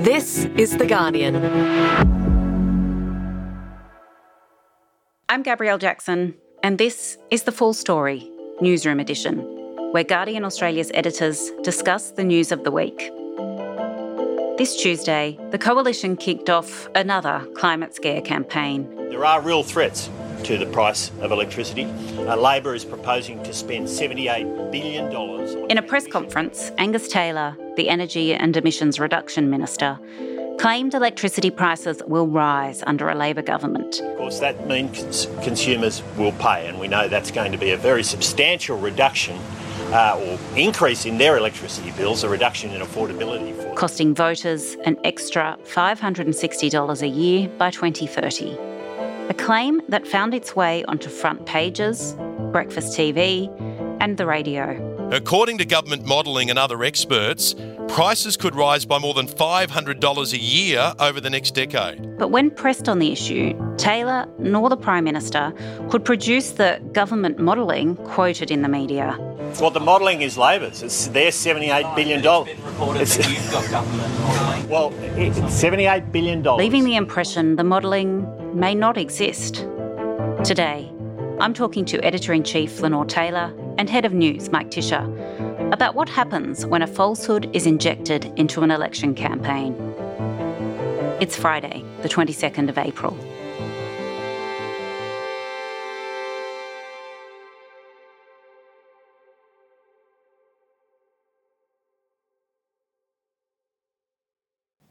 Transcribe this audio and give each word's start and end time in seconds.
This 0.00 0.46
is 0.56 0.78
The 0.78 0.86
Guardian. 0.86 1.36
I'm 5.28 5.42
Gabrielle 5.42 5.76
Jackson, 5.76 6.36
and 6.62 6.78
this 6.78 7.18
is 7.30 7.42
The 7.42 7.52
Full 7.52 7.74
Story, 7.74 8.26
Newsroom 8.62 8.98
Edition, 8.98 9.40
where 9.92 10.02
Guardian 10.02 10.46
Australia's 10.46 10.90
editors 10.94 11.50
discuss 11.62 12.12
the 12.12 12.24
news 12.24 12.50
of 12.50 12.64
the 12.64 12.70
week. 12.70 13.12
This 14.56 14.74
Tuesday, 14.74 15.38
the 15.50 15.58
Coalition 15.58 16.16
kicked 16.16 16.48
off 16.48 16.88
another 16.94 17.46
climate 17.54 17.94
scare 17.94 18.22
campaign. 18.22 18.88
There 19.10 19.26
are 19.26 19.42
real 19.42 19.62
threats 19.62 20.08
to 20.44 20.56
the 20.56 20.64
price 20.64 21.10
of 21.20 21.30
electricity. 21.30 21.84
Uh, 22.16 22.36
Labor 22.36 22.74
is 22.74 22.86
proposing 22.86 23.42
to 23.42 23.52
spend 23.52 23.86
$78 23.86 24.72
billion. 24.72 25.12
In 25.70 25.76
a 25.76 25.82
press 25.82 26.06
conference, 26.06 26.72
Angus 26.78 27.08
Taylor, 27.08 27.54
the 27.80 27.88
Energy 27.88 28.34
and 28.34 28.58
Emissions 28.58 29.00
Reduction 29.00 29.48
Minister, 29.48 29.98
claimed 30.58 30.92
electricity 30.92 31.50
prices 31.50 32.02
will 32.06 32.26
rise 32.26 32.82
under 32.86 33.08
a 33.08 33.14
Labor 33.14 33.40
government. 33.40 34.02
Of 34.02 34.18
course, 34.18 34.38
that 34.40 34.66
means 34.66 35.00
cons- 35.00 35.26
consumers 35.42 36.02
will 36.18 36.32
pay, 36.32 36.66
and 36.66 36.78
we 36.78 36.88
know 36.88 37.08
that's 37.08 37.30
going 37.30 37.52
to 37.52 37.56
be 37.56 37.70
a 37.70 37.78
very 37.78 38.02
substantial 38.02 38.76
reduction 38.76 39.34
uh, 39.94 40.20
or 40.22 40.38
increase 40.58 41.06
in 41.06 41.16
their 41.16 41.38
electricity 41.38 41.90
bills, 41.92 42.22
a 42.22 42.28
reduction 42.28 42.70
in 42.72 42.82
affordability 42.82 43.56
for 43.56 43.74
costing 43.76 44.14
voters 44.14 44.76
an 44.84 44.98
extra 45.02 45.56
$560 45.64 47.00
a 47.00 47.08
year 47.08 47.48
by 47.56 47.70
2030. 47.70 48.58
A 49.30 49.34
claim 49.38 49.80
that 49.88 50.06
found 50.06 50.34
its 50.34 50.54
way 50.54 50.84
onto 50.84 51.08
front 51.08 51.46
pages, 51.46 52.14
breakfast 52.52 52.94
TV, 52.94 53.48
and 54.02 54.18
the 54.18 54.26
radio. 54.26 54.89
According 55.12 55.58
to 55.58 55.64
government 55.64 56.06
modelling 56.06 56.50
and 56.50 56.58
other 56.58 56.84
experts, 56.84 57.56
prices 57.88 58.36
could 58.36 58.54
rise 58.54 58.84
by 58.84 59.00
more 59.00 59.12
than 59.12 59.26
$500 59.26 60.32
a 60.32 60.38
year 60.38 60.94
over 61.00 61.20
the 61.20 61.28
next 61.28 61.52
decade. 61.52 62.16
But 62.16 62.28
when 62.28 62.48
pressed 62.48 62.88
on 62.88 63.00
the 63.00 63.10
issue, 63.10 63.52
Taylor 63.76 64.28
nor 64.38 64.68
the 64.68 64.76
Prime 64.76 65.02
Minister 65.02 65.52
could 65.90 66.04
produce 66.04 66.52
the 66.52 66.80
government 66.92 67.40
modelling 67.40 67.96
quoted 67.96 68.52
in 68.52 68.62
the 68.62 68.68
media. 68.68 69.16
Well, 69.60 69.72
the 69.72 69.80
modelling 69.80 70.22
is 70.22 70.38
Labor's. 70.38 70.80
It's 70.80 71.08
their 71.08 71.32
$78 71.32 71.96
billion. 71.96 72.20
It's, 73.00 73.18
well, 74.68 74.92
it's 75.16 75.40
$78 75.40 76.12
billion. 76.12 76.44
leaving 76.56 76.84
the 76.84 76.94
impression 76.94 77.56
the 77.56 77.64
modelling 77.64 78.28
may 78.56 78.76
not 78.76 78.96
exist. 78.96 79.66
Today, 80.44 80.88
I'm 81.40 81.52
talking 81.52 81.84
to 81.86 81.98
Editor 82.04 82.32
in 82.32 82.44
Chief 82.44 82.80
Lenore 82.80 83.06
Taylor 83.06 83.52
and 83.80 83.88
Head 83.88 84.04
of 84.04 84.12
News 84.12 84.50
Mike 84.50 84.70
Ticher 84.70 85.02
about 85.72 85.94
what 85.94 86.06
happens 86.06 86.66
when 86.66 86.82
a 86.82 86.86
falsehood 86.86 87.48
is 87.56 87.64
injected 87.64 88.30
into 88.36 88.60
an 88.60 88.70
election 88.70 89.14
campaign. 89.14 89.74
It's 91.18 91.34
Friday, 91.34 91.82
the 92.02 92.08
22nd 92.10 92.68
of 92.68 92.76
April. 92.76 93.16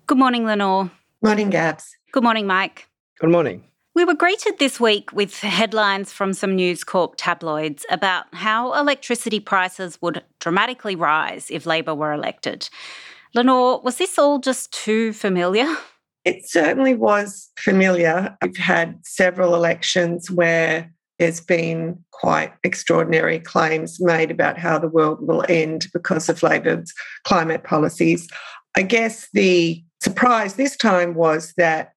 Good 0.08 0.18
morning, 0.18 0.46
Lenore. 0.46 0.90
Morning, 1.22 1.52
Gabs. 1.52 1.96
Good 2.12 2.24
morning, 2.24 2.48
Mike. 2.48 2.88
Good 3.20 3.30
morning. 3.30 3.69
We 4.00 4.06
were 4.06 4.14
greeted 4.14 4.60
this 4.60 4.80
week 4.80 5.12
with 5.12 5.42
headlines 5.42 6.14
from 6.14 6.32
some 6.32 6.56
News 6.56 6.86
Corp 6.86 7.16
tabloids 7.18 7.86
about 7.92 8.34
how 8.34 8.74
electricity 8.80 9.42
prices 9.42 10.02
would 10.02 10.24
dramatically 10.40 10.96
rise 10.96 11.48
if 11.52 11.66
Labor 11.66 11.94
were 11.94 12.14
elected. 12.14 12.70
Lenore, 13.36 13.82
was 13.82 13.98
this 13.98 14.18
all 14.18 14.40
just 14.40 14.72
too 14.72 15.12
familiar? 15.12 15.68
It 16.24 16.48
certainly 16.48 16.94
was 16.94 17.50
familiar. 17.58 18.38
We've 18.42 18.56
had 18.56 19.06
several 19.06 19.54
elections 19.54 20.32
where 20.32 20.90
there's 21.18 21.42
been 21.42 22.02
quite 22.12 22.54
extraordinary 22.64 23.42
claims 23.42 24.00
made 24.00 24.32
about 24.32 24.58
how 24.58 24.80
the 24.80 24.88
world 24.88 25.28
will 25.28 25.44
end 25.50 25.88
because 25.94 26.30
of 26.30 26.42
Labor's 26.42 26.94
climate 27.26 27.66
policies. 27.66 28.30
I 28.78 28.84
guess 28.84 29.28
the 29.34 29.84
surprise 30.00 30.54
this 30.54 30.78
time 30.78 31.16
was 31.16 31.54
that 31.58 31.92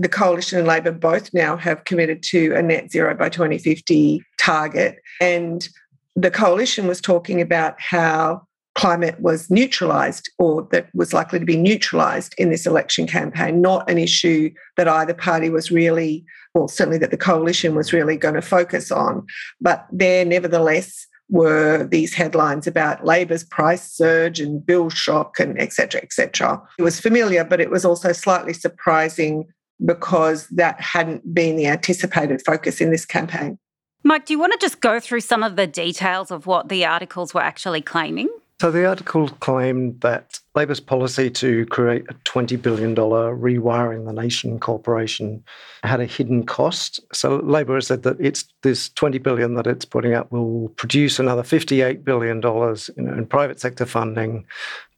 the 0.00 0.08
coalition 0.08 0.58
and 0.58 0.66
Labor 0.66 0.92
both 0.92 1.32
now 1.34 1.58
have 1.58 1.84
committed 1.84 2.22
to 2.22 2.54
a 2.54 2.62
net 2.62 2.90
zero 2.90 3.14
by 3.14 3.28
2050 3.28 4.24
target. 4.38 4.96
And 5.20 5.68
the 6.16 6.30
coalition 6.30 6.86
was 6.86 7.02
talking 7.02 7.40
about 7.42 7.78
how 7.78 8.46
climate 8.74 9.20
was 9.20 9.50
neutralised 9.50 10.30
or 10.38 10.66
that 10.72 10.88
was 10.94 11.12
likely 11.12 11.38
to 11.38 11.44
be 11.44 11.56
neutralised 11.56 12.34
in 12.38 12.48
this 12.48 12.66
election 12.66 13.06
campaign, 13.06 13.60
not 13.60 13.88
an 13.90 13.98
issue 13.98 14.50
that 14.78 14.88
either 14.88 15.12
party 15.12 15.50
was 15.50 15.70
really, 15.70 16.24
well, 16.54 16.66
certainly 16.66 16.96
that 16.96 17.10
the 17.10 17.18
coalition 17.18 17.74
was 17.74 17.92
really 17.92 18.16
going 18.16 18.34
to 18.34 18.40
focus 18.40 18.90
on. 18.90 19.26
But 19.60 19.86
there, 19.92 20.24
nevertheless, 20.24 21.06
were 21.28 21.84
these 21.84 22.14
headlines 22.14 22.66
about 22.66 23.04
Labor's 23.04 23.44
price 23.44 23.92
surge 23.92 24.40
and 24.40 24.64
bill 24.64 24.88
shock 24.88 25.38
and 25.38 25.60
et 25.60 25.74
cetera, 25.74 26.00
et 26.00 26.12
cetera. 26.12 26.60
It 26.78 26.82
was 26.82 26.98
familiar, 26.98 27.44
but 27.44 27.60
it 27.60 27.70
was 27.70 27.84
also 27.84 28.12
slightly 28.12 28.54
surprising 28.54 29.46
because 29.84 30.46
that 30.48 30.80
hadn't 30.80 31.34
been 31.34 31.56
the 31.56 31.66
anticipated 31.66 32.42
focus 32.44 32.80
in 32.80 32.90
this 32.90 33.06
campaign. 33.06 33.58
Mike, 34.02 34.26
do 34.26 34.32
you 34.32 34.38
want 34.38 34.52
to 34.52 34.58
just 34.58 34.80
go 34.80 34.98
through 34.98 35.20
some 35.20 35.42
of 35.42 35.56
the 35.56 35.66
details 35.66 36.30
of 36.30 36.46
what 36.46 36.68
the 36.68 36.84
articles 36.84 37.34
were 37.34 37.42
actually 37.42 37.82
claiming? 37.82 38.28
So 38.60 38.70
the 38.70 38.84
article 38.84 39.26
claimed 39.26 40.02
that 40.02 40.38
Labor's 40.54 40.80
policy 40.80 41.30
to 41.30 41.64
create 41.64 42.04
a 42.10 42.14
$20 42.26 42.60
billion 42.60 42.94
rewiring 42.94 44.04
the 44.04 44.12
nation 44.12 44.60
corporation 44.60 45.42
had 45.82 46.00
a 46.00 46.04
hidden 46.04 46.44
cost. 46.44 47.00
So 47.10 47.36
Labor 47.36 47.76
has 47.76 47.86
said 47.86 48.02
that 48.02 48.18
it's 48.20 48.44
this 48.62 48.90
20 48.90 49.16
billion 49.16 49.54
that 49.54 49.66
it's 49.66 49.86
putting 49.86 50.12
up 50.12 50.30
will 50.30 50.68
produce 50.76 51.18
another 51.18 51.42
58 51.42 52.04
billion 52.04 52.40
dollars 52.40 52.90
in, 52.98 53.08
in 53.08 53.24
private 53.24 53.58
sector 53.60 53.86
funding 53.86 54.44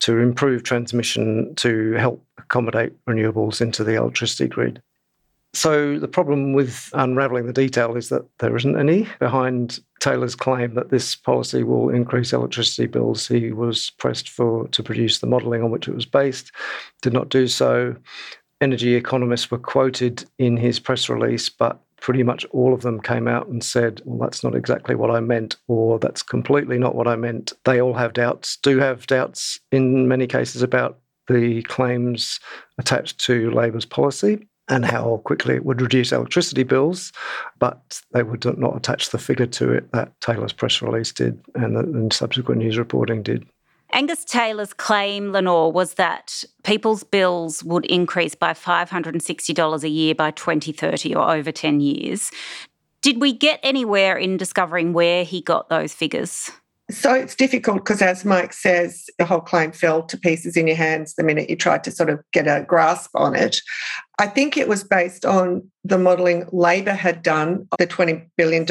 to 0.00 0.18
improve 0.18 0.64
transmission 0.64 1.54
to 1.54 1.92
help 1.92 2.26
accommodate 2.38 2.94
renewables 3.06 3.60
into 3.60 3.84
the 3.84 3.94
electricity 3.94 4.48
grid. 4.48 4.82
So 5.54 5.98
the 5.98 6.08
problem 6.08 6.54
with 6.54 6.88
unravelling 6.94 7.46
the 7.46 7.52
detail 7.52 7.94
is 7.96 8.08
that 8.08 8.24
there 8.38 8.56
isn't 8.56 8.78
any 8.78 9.06
behind 9.18 9.80
Taylor's 10.00 10.34
claim 10.34 10.74
that 10.74 10.88
this 10.88 11.14
policy 11.14 11.62
will 11.62 11.90
increase 11.90 12.32
electricity 12.32 12.86
bills. 12.86 13.28
He 13.28 13.52
was 13.52 13.90
pressed 13.98 14.30
for 14.30 14.66
to 14.68 14.82
produce 14.82 15.18
the 15.18 15.26
modelling 15.26 15.62
on 15.62 15.70
which 15.70 15.88
it 15.88 15.94
was 15.94 16.06
based, 16.06 16.52
did 17.02 17.12
not 17.12 17.28
do 17.28 17.46
so. 17.46 17.94
Energy 18.62 18.94
economists 18.94 19.50
were 19.50 19.58
quoted 19.58 20.24
in 20.38 20.56
his 20.56 20.80
press 20.80 21.10
release, 21.10 21.50
but 21.50 21.78
pretty 22.00 22.22
much 22.22 22.46
all 22.46 22.72
of 22.72 22.80
them 22.80 23.00
came 23.00 23.28
out 23.28 23.46
and 23.48 23.62
said, 23.62 24.00
well, 24.06 24.18
that's 24.18 24.42
not 24.42 24.54
exactly 24.54 24.94
what 24.94 25.10
I 25.10 25.20
meant, 25.20 25.56
or 25.68 25.98
that's 25.98 26.22
completely 26.22 26.78
not 26.78 26.94
what 26.94 27.06
I 27.06 27.16
meant. 27.16 27.52
They 27.64 27.80
all 27.80 27.94
have 27.94 28.14
doubts, 28.14 28.56
do 28.56 28.78
have 28.78 29.06
doubts 29.06 29.60
in 29.70 30.08
many 30.08 30.26
cases 30.26 30.62
about 30.62 30.98
the 31.28 31.62
claims 31.64 32.40
attached 32.78 33.18
to 33.20 33.50
Labor's 33.50 33.84
policy 33.84 34.48
and 34.68 34.84
how 34.84 35.20
quickly 35.24 35.54
it 35.54 35.64
would 35.64 35.80
reduce 35.80 36.12
electricity 36.12 36.62
bills, 36.62 37.12
but 37.58 38.00
they 38.12 38.22
would 38.22 38.44
not 38.58 38.76
attach 38.76 39.10
the 39.10 39.18
figure 39.18 39.46
to 39.46 39.72
it 39.72 39.90
that 39.92 40.18
Taylor's 40.20 40.52
press 40.52 40.80
release 40.80 41.12
did 41.12 41.40
and, 41.54 41.76
and 41.76 42.12
subsequent 42.12 42.60
news 42.60 42.78
reporting 42.78 43.22
did. 43.22 43.46
Angus 43.94 44.24
Taylor's 44.24 44.72
claim, 44.72 45.32
Lenore, 45.32 45.70
was 45.70 45.94
that 45.94 46.44
people's 46.64 47.04
bills 47.04 47.62
would 47.62 47.84
increase 47.86 48.34
by 48.34 48.54
$560 48.54 49.82
a 49.84 49.88
year 49.88 50.14
by 50.14 50.30
2030 50.30 51.14
or 51.14 51.30
over 51.30 51.52
10 51.52 51.80
years. 51.80 52.30
Did 53.02 53.20
we 53.20 53.32
get 53.32 53.60
anywhere 53.62 54.16
in 54.16 54.38
discovering 54.38 54.94
where 54.94 55.24
he 55.24 55.42
got 55.42 55.68
those 55.68 55.92
figures? 55.92 56.50
So 56.92 57.14
it's 57.14 57.34
difficult 57.34 57.78
because, 57.78 58.02
as 58.02 58.24
Mike 58.24 58.52
says, 58.52 59.06
the 59.18 59.24
whole 59.24 59.40
claim 59.40 59.72
fell 59.72 60.02
to 60.04 60.18
pieces 60.18 60.56
in 60.56 60.66
your 60.66 60.76
hands 60.76 61.14
the 61.14 61.24
minute 61.24 61.48
you 61.48 61.56
tried 61.56 61.84
to 61.84 61.90
sort 61.90 62.10
of 62.10 62.20
get 62.32 62.46
a 62.46 62.64
grasp 62.68 63.10
on 63.14 63.34
it. 63.34 63.60
I 64.18 64.26
think 64.26 64.56
it 64.56 64.68
was 64.68 64.84
based 64.84 65.24
on 65.24 65.70
the 65.84 65.98
modelling 65.98 66.46
Labor 66.52 66.92
had 66.92 67.22
done, 67.22 67.66
the 67.78 67.86
$20 67.86 68.28
billion 68.36 68.66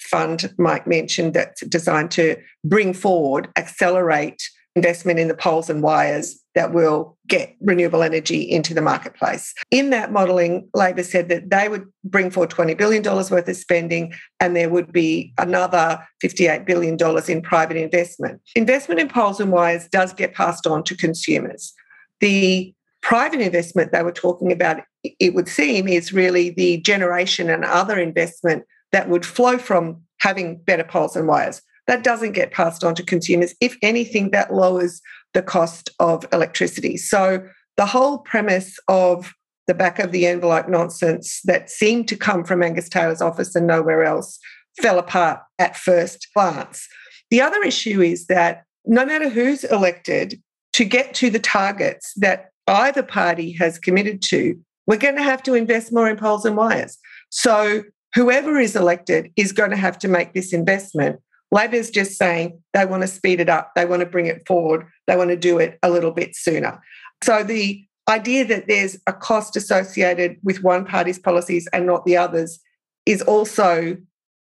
fund 0.00 0.52
Mike 0.58 0.86
mentioned 0.86 1.34
that's 1.34 1.64
designed 1.66 2.10
to 2.12 2.36
bring 2.64 2.92
forward, 2.92 3.48
accelerate 3.56 4.42
investment 4.74 5.20
in 5.20 5.28
the 5.28 5.36
poles 5.36 5.70
and 5.70 5.82
wires 5.82 6.43
that 6.54 6.72
will 6.72 7.16
get 7.26 7.56
renewable 7.60 8.02
energy 8.02 8.42
into 8.42 8.74
the 8.74 8.80
marketplace. 8.80 9.54
In 9.70 9.90
that 9.90 10.12
modelling, 10.12 10.68
Labor 10.74 11.02
said 11.02 11.28
that 11.28 11.50
they 11.50 11.68
would 11.68 11.86
bring 12.04 12.30
forward 12.30 12.50
$20 12.50 12.76
billion 12.76 13.02
worth 13.02 13.48
of 13.48 13.56
spending 13.56 14.14
and 14.40 14.54
there 14.54 14.70
would 14.70 14.92
be 14.92 15.32
another 15.38 16.06
$58 16.22 16.64
billion 16.64 16.96
in 17.28 17.42
private 17.42 17.76
investment. 17.76 18.40
Investment 18.54 19.00
in 19.00 19.08
poles 19.08 19.40
and 19.40 19.50
wires 19.50 19.88
does 19.88 20.12
get 20.12 20.34
passed 20.34 20.66
on 20.66 20.84
to 20.84 20.96
consumers. 20.96 21.72
The 22.20 22.72
private 23.02 23.40
investment 23.40 23.92
they 23.92 24.02
were 24.02 24.12
talking 24.12 24.52
about, 24.52 24.80
it 25.02 25.34
would 25.34 25.48
seem, 25.48 25.88
is 25.88 26.12
really 26.12 26.50
the 26.50 26.78
generation 26.78 27.50
and 27.50 27.64
other 27.64 27.98
investment 27.98 28.64
that 28.92 29.08
would 29.08 29.26
flow 29.26 29.58
from 29.58 30.00
having 30.20 30.56
better 30.56 30.84
poles 30.84 31.16
and 31.16 31.26
wires. 31.26 31.60
That 31.86 32.02
doesn't 32.02 32.32
get 32.32 32.50
passed 32.50 32.82
on 32.82 32.94
to 32.94 33.02
consumers. 33.02 33.54
If 33.60 33.76
anything, 33.82 34.30
that 34.30 34.54
lowers 34.54 35.02
the 35.34 35.42
cost 35.42 35.90
of 36.00 36.26
electricity. 36.32 36.96
So 36.96 37.46
the 37.76 37.86
whole 37.86 38.18
premise 38.18 38.78
of 38.88 39.32
the 39.66 39.74
back 39.74 39.98
of 39.98 40.12
the 40.12 40.26
envelope 40.26 40.68
nonsense 40.68 41.40
that 41.44 41.70
seemed 41.70 42.08
to 42.08 42.16
come 42.16 42.44
from 42.44 42.62
Angus 42.62 42.88
Taylor's 42.88 43.22
office 43.22 43.54
and 43.54 43.66
nowhere 43.66 44.04
else 44.04 44.38
fell 44.80 44.98
apart 44.98 45.40
at 45.58 45.76
first 45.76 46.28
glance. 46.34 46.86
The 47.30 47.40
other 47.40 47.62
issue 47.62 48.00
is 48.00 48.26
that 48.26 48.64
no 48.86 49.04
matter 49.06 49.28
who's 49.28 49.64
elected, 49.64 50.40
to 50.74 50.84
get 50.84 51.14
to 51.14 51.30
the 51.30 51.38
targets 51.38 52.12
that 52.16 52.50
either 52.66 53.02
party 53.02 53.52
has 53.52 53.78
committed 53.78 54.20
to, 54.22 54.58
we're 54.86 54.96
going 54.98 55.16
to 55.16 55.22
have 55.22 55.42
to 55.44 55.54
invest 55.54 55.92
more 55.92 56.08
in 56.08 56.16
poles 56.16 56.44
and 56.44 56.56
wires. 56.56 56.98
So 57.30 57.84
whoever 58.14 58.58
is 58.58 58.74
elected 58.74 59.32
is 59.36 59.52
going 59.52 59.70
to 59.70 59.76
have 59.76 59.98
to 60.00 60.08
make 60.08 60.34
this 60.34 60.52
investment. 60.52 61.20
Labor's 61.54 61.88
just 61.88 62.18
saying 62.18 62.60
they 62.72 62.84
want 62.84 63.02
to 63.02 63.06
speed 63.06 63.38
it 63.38 63.48
up, 63.48 63.70
they 63.76 63.86
want 63.86 64.00
to 64.00 64.06
bring 64.06 64.26
it 64.26 64.44
forward, 64.44 64.86
they 65.06 65.16
want 65.16 65.30
to 65.30 65.36
do 65.36 65.58
it 65.58 65.78
a 65.84 65.88
little 65.88 66.10
bit 66.10 66.34
sooner. 66.34 66.82
So 67.22 67.44
the 67.44 67.86
idea 68.08 68.44
that 68.46 68.66
there's 68.66 68.98
a 69.06 69.12
cost 69.12 69.56
associated 69.56 70.36
with 70.42 70.64
one 70.64 70.84
party's 70.84 71.18
policies 71.18 71.68
and 71.72 71.86
not 71.86 72.04
the 72.04 72.16
others 72.16 72.58
is 73.06 73.22
also 73.22 73.96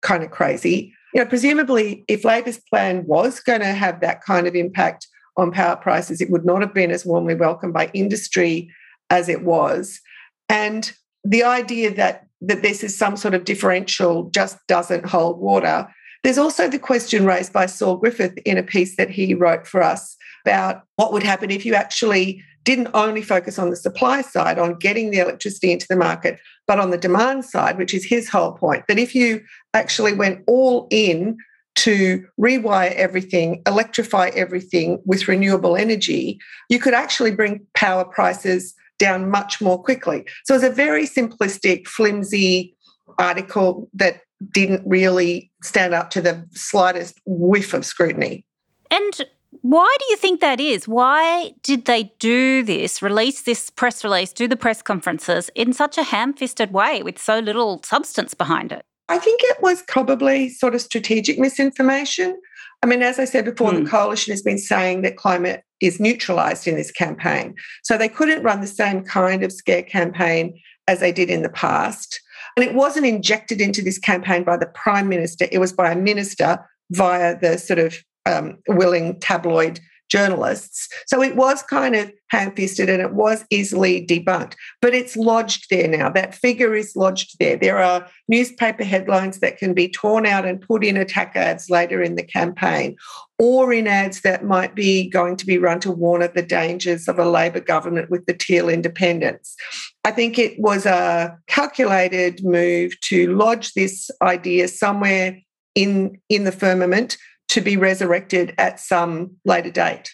kind 0.02 0.22
of 0.22 0.30
crazy. 0.30 0.94
You 1.12 1.22
know, 1.22 1.28
presumably, 1.28 2.04
if 2.06 2.24
Labor's 2.24 2.58
plan 2.70 3.04
was 3.06 3.40
going 3.40 3.60
to 3.60 3.72
have 3.72 4.00
that 4.00 4.22
kind 4.22 4.46
of 4.46 4.54
impact 4.54 5.08
on 5.36 5.50
power 5.50 5.74
prices, 5.74 6.20
it 6.20 6.30
would 6.30 6.44
not 6.44 6.60
have 6.60 6.72
been 6.72 6.92
as 6.92 7.04
warmly 7.04 7.34
welcomed 7.34 7.74
by 7.74 7.90
industry 7.92 8.70
as 9.10 9.28
it 9.28 9.42
was. 9.42 10.00
And 10.48 10.92
the 11.24 11.42
idea 11.42 11.92
that 11.94 12.28
that 12.42 12.62
this 12.62 12.82
is 12.82 12.96
some 12.96 13.16
sort 13.16 13.34
of 13.34 13.44
differential 13.44 14.30
just 14.30 14.56
doesn't 14.66 15.04
hold 15.06 15.38
water. 15.38 15.86
There's 16.22 16.38
also 16.38 16.69
the 16.69 16.78
question 16.78 17.25
raised 17.25 17.52
by 17.52 17.67
Saul 17.67 17.96
Griffith 17.96 18.37
in 18.44 18.58
a 18.58 18.62
piece 18.62 18.96
that 18.96 19.11
he 19.11 19.34
wrote 19.34 19.67
for 19.67 19.82
us 19.82 20.17
about 20.44 20.82
what 20.96 21.12
would 21.12 21.22
happen 21.22 21.50
if 21.50 21.64
you 21.64 21.75
actually 21.75 22.43
didn't 22.64 22.88
only 22.93 23.22
focus 23.22 23.58
on 23.58 23.70
the 23.70 23.76
supply 23.76 24.20
side, 24.20 24.58
on 24.58 24.75
getting 24.75 25.11
the 25.11 25.19
electricity 25.19 25.72
into 25.72 25.87
the 25.88 25.96
market, 25.96 26.38
but 26.67 26.78
on 26.78 26.90
the 26.90 26.99
demand 26.99 27.44
side, 27.44 27.78
which 27.78 27.94
is 27.94 28.05
his 28.05 28.28
whole 28.28 28.52
point, 28.52 28.84
that 28.87 28.99
if 28.99 29.14
you 29.14 29.43
actually 29.72 30.12
went 30.12 30.43
all 30.46 30.87
in 30.90 31.37
to 31.76 32.26
rewire 32.38 32.93
everything, 32.93 33.62
electrify 33.66 34.28
everything 34.34 35.00
with 35.06 35.26
renewable 35.26 35.76
energy, 35.76 36.38
you 36.69 36.78
could 36.78 36.93
actually 36.93 37.31
bring 37.31 37.66
power 37.75 38.05
prices 38.05 38.75
down 38.99 39.31
much 39.31 39.62
more 39.62 39.82
quickly. 39.82 40.26
So 40.44 40.55
it's 40.55 40.64
a 40.64 40.70
very 40.70 41.06
simplistic, 41.06 41.87
flimsy 41.87 42.76
article 43.19 43.88
that 43.94 44.20
didn't 44.52 44.82
really 44.87 45.50
stand 45.62 45.94
up 45.94 46.10
to 46.10 46.20
the 46.20 46.46
slightest 46.52 47.20
whiff 47.26 47.75
of 47.75 47.84
scrutiny. 47.84 48.44
And 48.90 49.26
why 49.62 49.94
do 49.98 50.06
you 50.10 50.16
think 50.16 50.40
that 50.40 50.60
is? 50.60 50.88
Why 50.88 51.52
did 51.62 51.84
they 51.84 52.12
do 52.19 52.62
this, 52.62 53.02
release 53.02 53.42
this 53.42 53.69
press 53.69 54.04
release, 54.04 54.32
do 54.32 54.48
the 54.48 54.56
press 54.56 54.81
conferences 54.81 55.50
in 55.54 55.72
such 55.72 55.98
a 55.98 56.02
ham 56.02 56.32
fisted 56.32 56.72
way 56.72 57.02
with 57.02 57.19
so 57.19 57.40
little 57.40 57.82
substance 57.84 58.34
behind 58.34 58.72
it? 58.72 58.82
I 59.08 59.19
think 59.19 59.40
it 59.44 59.60
was 59.60 59.82
probably 59.82 60.48
sort 60.48 60.75
of 60.75 60.81
strategic 60.81 61.38
misinformation. 61.38 62.40
I 62.82 62.87
mean, 62.87 63.02
as 63.02 63.19
I 63.19 63.25
said 63.25 63.44
before, 63.44 63.72
the 63.72 63.81
hmm. 63.81 63.87
coalition 63.87 64.31
has 64.32 64.40
been 64.40 64.56
saying 64.56 65.02
that 65.02 65.16
climate 65.16 65.64
is 65.81 66.00
neutralised 66.00 66.66
in 66.66 66.76
this 66.76 66.92
campaign. 66.92 67.54
So 67.82 67.98
they 67.98 68.08
couldn't 68.08 68.42
run 68.42 68.60
the 68.60 68.66
same 68.66 69.02
kind 69.04 69.42
of 69.42 69.52
scare 69.52 69.82
campaign 69.82 70.58
as 70.87 71.00
they 71.00 71.12
did 71.12 71.28
in 71.28 71.42
the 71.42 71.50
past. 71.50 72.20
And 72.56 72.64
it 72.64 72.75
wasn't 72.75 73.06
injected 73.06 73.61
into 73.61 73.82
this 73.82 73.99
campaign 73.99 74.44
by 74.44 74.56
the 74.56 74.67
Prime 74.67 75.08
Minister, 75.08 75.47
it 75.50 75.58
was 75.58 75.73
by 75.73 75.93
a 75.93 75.97
minister 75.97 76.64
via 76.91 77.38
the 77.38 77.58
sort 77.58 77.79
of 77.79 77.97
um, 78.26 78.58
willing 78.69 79.19
tabloid 79.20 79.81
journalists. 80.11 80.88
So 81.06 81.23
it 81.23 81.37
was 81.37 81.62
kind 81.62 81.94
of 81.94 82.12
ham 82.31 82.52
fisted 82.55 82.91
and 82.91 83.00
it 83.00 83.14
was 83.14 83.44
easily 83.50 84.05
debunked, 84.05 84.55
but 84.82 84.93
it's 84.93 85.17
lodged 85.17 85.67
there 85.70 85.88
now. 85.88 86.11
That 86.11 86.35
figure 86.35 86.75
is 86.75 86.97
lodged 86.97 87.37
there. 87.38 87.56
There 87.56 87.79
are 87.79 88.06
newspaper 88.29 88.85
headlines 88.85 89.38
that 89.38 89.56
can 89.56 89.73
be 89.73 89.88
torn 89.88 90.26
out 90.26 90.44
and 90.44 90.61
put 90.61 90.85
in 90.85 90.97
attack 90.97 91.37
ads 91.37 91.70
later 91.70 92.02
in 92.02 92.17
the 92.17 92.25
campaign 92.25 92.97
or 93.38 93.73
in 93.73 93.87
ads 93.87 94.20
that 94.23 94.44
might 94.44 94.75
be 94.75 95.08
going 95.08 95.37
to 95.37 95.47
be 95.47 95.58
run 95.58 95.81
to 95.81 95.93
warn 95.93 96.23
of 96.23 96.35
the 96.35 96.43
dangers 96.43 97.08
of 97.08 97.19
a 97.19 97.29
Labor 97.29 97.61
government 97.61 98.11
with 98.11 98.26
the 98.26 98.35
teal 98.35 98.69
independence. 98.69 99.56
I 100.05 100.11
think 100.11 100.38
it 100.38 100.58
was 100.58 100.87
a 100.87 101.37
calculated 101.47 102.44
move 102.44 102.99
to 103.02 103.35
lodge 103.35 103.75
this 103.75 104.11
idea 104.23 104.69
somewhere 104.69 105.38
in, 105.75 106.19
in 106.29 106.44
the 106.44 106.52
firmament 106.52 107.19
to 107.49 107.61
be 107.61 107.76
resurrected 107.76 108.55
at 108.58 108.81
some 108.81 109.37
later 109.44 109.70
date. 109.70 110.11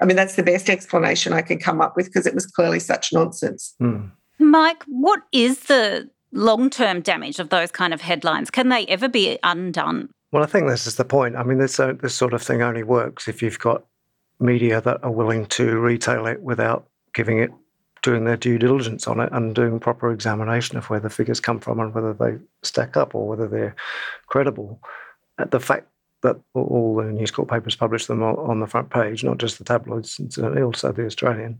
I 0.00 0.04
mean, 0.04 0.16
that's 0.16 0.36
the 0.36 0.42
best 0.42 0.68
explanation 0.68 1.32
I 1.32 1.42
can 1.42 1.58
come 1.58 1.80
up 1.80 1.96
with 1.96 2.06
because 2.06 2.26
it 2.26 2.34
was 2.34 2.46
clearly 2.46 2.80
such 2.80 3.12
nonsense. 3.12 3.74
Mm. 3.80 4.10
Mike, 4.38 4.82
what 4.84 5.22
is 5.32 5.60
the 5.60 6.08
long 6.32 6.70
term 6.70 7.00
damage 7.00 7.38
of 7.38 7.50
those 7.50 7.70
kind 7.70 7.92
of 7.94 8.00
headlines? 8.00 8.50
Can 8.50 8.68
they 8.68 8.86
ever 8.86 9.08
be 9.08 9.38
undone? 9.42 10.10
Well, 10.32 10.42
I 10.42 10.46
think 10.46 10.68
this 10.68 10.86
is 10.86 10.96
the 10.96 11.04
point. 11.04 11.36
I 11.36 11.42
mean, 11.42 11.58
this, 11.58 11.78
uh, 11.80 11.94
this 12.00 12.14
sort 12.14 12.32
of 12.32 12.42
thing 12.42 12.62
only 12.62 12.82
works 12.82 13.28
if 13.28 13.42
you've 13.42 13.58
got 13.58 13.84
media 14.38 14.80
that 14.80 15.02
are 15.02 15.10
willing 15.10 15.46
to 15.46 15.78
retail 15.78 16.26
it 16.26 16.40
without 16.40 16.88
giving 17.14 17.38
it, 17.38 17.50
doing 18.02 18.24
their 18.24 18.36
due 18.36 18.58
diligence 18.58 19.06
on 19.06 19.20
it 19.20 19.30
and 19.32 19.54
doing 19.54 19.78
proper 19.80 20.10
examination 20.12 20.76
of 20.76 20.88
where 20.88 21.00
the 21.00 21.10
figures 21.10 21.40
come 21.40 21.60
from 21.60 21.80
and 21.80 21.94
whether 21.94 22.12
they 22.12 22.38
stack 22.62 22.96
up 22.96 23.14
or 23.14 23.28
whether 23.28 23.46
they're 23.46 23.76
credible. 24.26 24.80
Uh, 25.38 25.44
the 25.44 25.60
fact 25.60 25.86
that 26.22 26.36
all 26.54 26.96
the 26.96 27.04
News 27.04 27.30
papers 27.30 27.76
publish 27.76 28.06
them 28.06 28.22
on 28.22 28.60
the 28.60 28.66
front 28.66 28.90
page, 28.90 29.24
not 29.24 29.38
just 29.38 29.58
the 29.58 29.64
tabloids, 29.64 30.20
incidentally 30.20 30.62
also 30.62 30.92
the 30.92 31.06
Australian, 31.06 31.58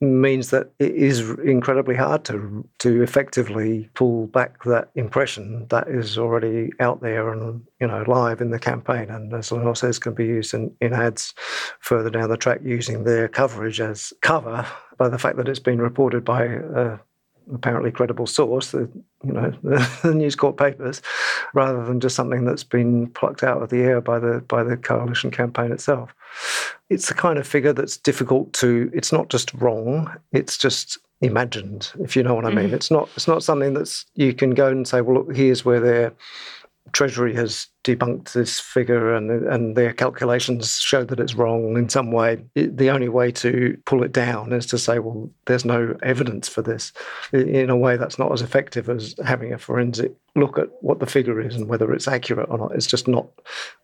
means 0.00 0.50
that 0.50 0.70
it 0.78 0.94
is 0.94 1.30
incredibly 1.44 1.94
hard 1.94 2.24
to 2.24 2.66
to 2.78 3.02
effectively 3.02 3.90
pull 3.94 4.26
back 4.28 4.64
that 4.64 4.90
impression 4.94 5.66
that 5.68 5.88
is 5.88 6.16
already 6.16 6.70
out 6.80 7.00
there 7.02 7.32
and 7.32 7.62
you 7.80 7.86
know 7.86 8.04
live 8.06 8.40
in 8.40 8.50
the 8.50 8.58
campaign. 8.58 9.10
And 9.10 9.32
as 9.34 9.52
Lenore 9.52 9.76
says 9.76 9.98
can 9.98 10.14
be 10.14 10.26
used 10.26 10.54
in, 10.54 10.74
in 10.80 10.94
ads 10.94 11.34
further 11.80 12.10
down 12.10 12.30
the 12.30 12.36
track 12.36 12.60
using 12.64 13.04
their 13.04 13.28
coverage 13.28 13.80
as 13.80 14.12
cover 14.22 14.66
by 14.96 15.08
the 15.08 15.18
fact 15.18 15.36
that 15.36 15.48
it's 15.48 15.58
been 15.58 15.80
reported 15.80 16.24
by 16.24 16.48
uh, 16.48 16.98
apparently 17.52 17.90
credible 17.90 18.26
source, 18.26 18.70
the 18.70 18.88
you 19.24 19.32
know 19.32 19.52
the, 19.62 19.88
the 20.02 20.14
News 20.14 20.36
Corp 20.36 20.56
papers, 20.58 21.02
rather 21.54 21.84
than 21.84 22.00
just 22.00 22.16
something 22.16 22.44
that's 22.44 22.64
been 22.64 23.08
plucked 23.08 23.42
out 23.42 23.62
of 23.62 23.70
the 23.70 23.78
air 23.78 24.00
by 24.00 24.18
the 24.18 24.40
by 24.48 24.62
the 24.62 24.76
coalition 24.76 25.30
campaign 25.30 25.72
itself. 25.72 26.14
It's 26.88 27.08
the 27.08 27.14
kind 27.14 27.38
of 27.38 27.46
figure 27.46 27.72
that's 27.72 27.96
difficult 27.96 28.52
to. 28.54 28.90
It's 28.94 29.12
not 29.12 29.28
just 29.28 29.52
wrong. 29.54 30.12
It's 30.32 30.56
just 30.56 30.98
imagined, 31.20 31.92
if 32.00 32.16
you 32.16 32.22
know 32.22 32.34
what 32.34 32.46
I 32.46 32.50
mean. 32.50 32.70
Mm. 32.70 32.74
It's 32.74 32.90
not. 32.90 33.08
It's 33.14 33.28
not 33.28 33.42
something 33.42 33.74
that's 33.74 34.06
you 34.14 34.32
can 34.32 34.50
go 34.50 34.68
and 34.68 34.86
say, 34.86 35.00
well, 35.00 35.18
look, 35.18 35.36
here's 35.36 35.64
where 35.64 35.80
they're 35.80 36.12
Treasury 36.92 37.34
has 37.34 37.68
debunked 37.84 38.32
this 38.32 38.58
figure 38.58 39.14
and, 39.14 39.30
and 39.46 39.76
their 39.76 39.92
calculations 39.92 40.78
show 40.80 41.04
that 41.04 41.20
it's 41.20 41.34
wrong 41.34 41.76
in 41.76 41.88
some 41.88 42.10
way. 42.10 42.44
It, 42.54 42.76
the 42.76 42.90
only 42.90 43.08
way 43.08 43.30
to 43.32 43.76
pull 43.86 44.02
it 44.02 44.12
down 44.12 44.52
is 44.52 44.66
to 44.66 44.78
say, 44.78 44.98
well, 44.98 45.30
there's 45.46 45.64
no 45.64 45.96
evidence 46.02 46.48
for 46.48 46.62
this. 46.62 46.92
In 47.32 47.70
a 47.70 47.76
way, 47.76 47.96
that's 47.96 48.18
not 48.18 48.32
as 48.32 48.42
effective 48.42 48.88
as 48.88 49.14
having 49.24 49.52
a 49.52 49.58
forensic 49.58 50.12
look 50.34 50.58
at 50.58 50.68
what 50.80 51.00
the 51.00 51.06
figure 51.06 51.40
is 51.40 51.54
and 51.54 51.68
whether 51.68 51.92
it's 51.92 52.08
accurate 52.08 52.48
or 52.50 52.58
not. 52.58 52.74
It's 52.74 52.86
just 52.86 53.06
not 53.06 53.28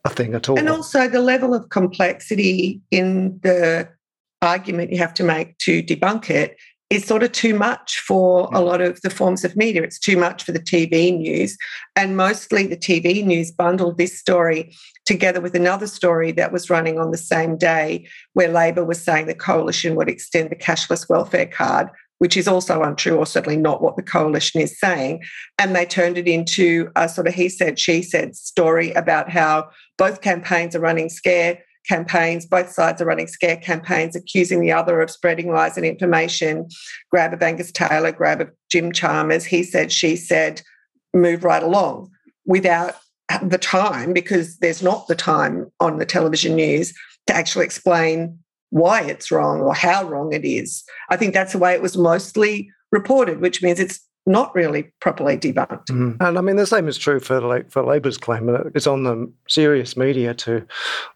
a 0.04 0.10
thing 0.10 0.34
at 0.34 0.48
all. 0.48 0.58
And 0.58 0.68
also, 0.68 1.08
the 1.08 1.20
level 1.20 1.54
of 1.54 1.68
complexity 1.68 2.80
in 2.90 3.38
the 3.42 3.88
argument 4.42 4.92
you 4.92 4.98
have 4.98 5.14
to 5.14 5.24
make 5.24 5.56
to 5.58 5.82
debunk 5.82 6.30
it 6.30 6.56
is 6.88 7.04
sort 7.04 7.22
of 7.22 7.32
too 7.32 7.54
much 7.54 7.98
for 7.98 8.44
a 8.46 8.58
mm. 8.58 8.64
lot 8.64 8.80
of 8.80 9.00
the 9.02 9.10
forms 9.10 9.44
of 9.44 9.56
media. 9.56 9.82
It's 9.82 9.98
too 9.98 10.16
much 10.16 10.44
for 10.44 10.52
the 10.52 10.60
TV 10.60 11.16
news. 11.16 11.56
And 11.96 12.16
mostly 12.16 12.66
the 12.66 12.76
TV 12.76 13.24
news 13.24 13.50
bundled 13.50 13.98
this 13.98 14.18
story 14.18 14.74
together 15.04 15.40
with 15.40 15.54
another 15.54 15.88
story 15.88 16.32
that 16.32 16.52
was 16.52 16.70
running 16.70 16.98
on 16.98 17.10
the 17.10 17.18
same 17.18 17.56
day 17.56 18.08
where 18.34 18.48
Labor 18.48 18.84
was 18.84 19.02
saying 19.02 19.26
the 19.26 19.34
coalition 19.34 19.96
would 19.96 20.08
extend 20.08 20.50
the 20.50 20.56
cashless 20.56 21.08
welfare 21.08 21.46
card. 21.46 21.88
Which 22.18 22.38
is 22.38 22.48
also 22.48 22.82
untrue, 22.82 23.18
or 23.18 23.26
certainly 23.26 23.58
not 23.58 23.82
what 23.82 23.96
the 23.96 24.02
coalition 24.02 24.62
is 24.62 24.80
saying. 24.80 25.22
And 25.58 25.76
they 25.76 25.84
turned 25.84 26.16
it 26.16 26.26
into 26.26 26.90
a 26.96 27.10
sort 27.10 27.26
of 27.26 27.34
he 27.34 27.50
said, 27.50 27.78
she 27.78 28.00
said 28.00 28.34
story 28.34 28.90
about 28.92 29.28
how 29.28 29.68
both 29.98 30.22
campaigns 30.22 30.74
are 30.74 30.80
running 30.80 31.10
scare 31.10 31.58
campaigns. 31.86 32.46
Both 32.46 32.70
sides 32.70 33.00
are 33.00 33.06
running 33.06 33.26
scare 33.26 33.56
campaigns, 33.56 34.16
accusing 34.16 34.60
the 34.60 34.72
other 34.72 35.00
of 35.00 35.10
spreading 35.10 35.50
lies 35.52 35.76
and 35.76 35.86
information. 35.86 36.68
Grab 37.10 37.32
of 37.32 37.42
Angus 37.42 37.72
Taylor, 37.72 38.12
grab 38.12 38.40
of 38.40 38.50
Jim 38.70 38.92
Chalmers. 38.92 39.44
He 39.44 39.62
said, 39.62 39.92
she 39.92 40.16
said, 40.16 40.62
move 41.14 41.44
right 41.44 41.62
along 41.62 42.10
without 42.44 42.96
the 43.42 43.58
time, 43.58 44.12
because 44.12 44.58
there's 44.58 44.82
not 44.82 45.08
the 45.08 45.16
time 45.16 45.66
on 45.80 45.98
the 45.98 46.06
television 46.06 46.54
news 46.54 46.94
to 47.26 47.34
actually 47.34 47.64
explain 47.64 48.38
why 48.70 49.02
it's 49.02 49.30
wrong 49.30 49.60
or 49.60 49.74
how 49.74 50.04
wrong 50.04 50.32
it 50.32 50.44
is. 50.44 50.84
I 51.10 51.16
think 51.16 51.34
that's 51.34 51.52
the 51.52 51.58
way 51.58 51.74
it 51.74 51.82
was 51.82 51.96
mostly 51.96 52.70
reported, 52.92 53.40
which 53.40 53.62
means 53.62 53.80
it's 53.80 54.05
not 54.26 54.54
really 54.54 54.92
properly 55.00 55.36
debunked. 55.36 55.86
Mm. 55.86 56.16
And 56.20 56.38
I 56.38 56.40
mean, 56.40 56.56
the 56.56 56.66
same 56.66 56.88
is 56.88 56.98
true 56.98 57.20
for 57.20 57.40
like 57.40 57.70
for 57.70 57.82
Labor's 57.82 58.18
claim. 58.18 58.48
It's 58.74 58.86
on 58.86 59.04
the 59.04 59.30
serious 59.48 59.96
media 59.96 60.34
to 60.34 60.66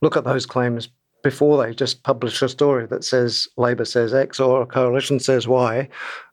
look 0.01 0.17
at 0.17 0.25
those 0.25 0.47
claims 0.47 0.89
before 1.23 1.63
they 1.63 1.75
just 1.75 2.03
publish 2.03 2.41
a 2.41 2.49
story 2.49 2.87
that 2.87 3.05
says 3.05 3.49
Labor 3.57 3.85
says 3.85 4.15
X 4.15 4.41
or 4.41 4.63
a 4.63 4.67
coalition 4.67 5.21
says 5.21 5.47
Y. 5.47 5.89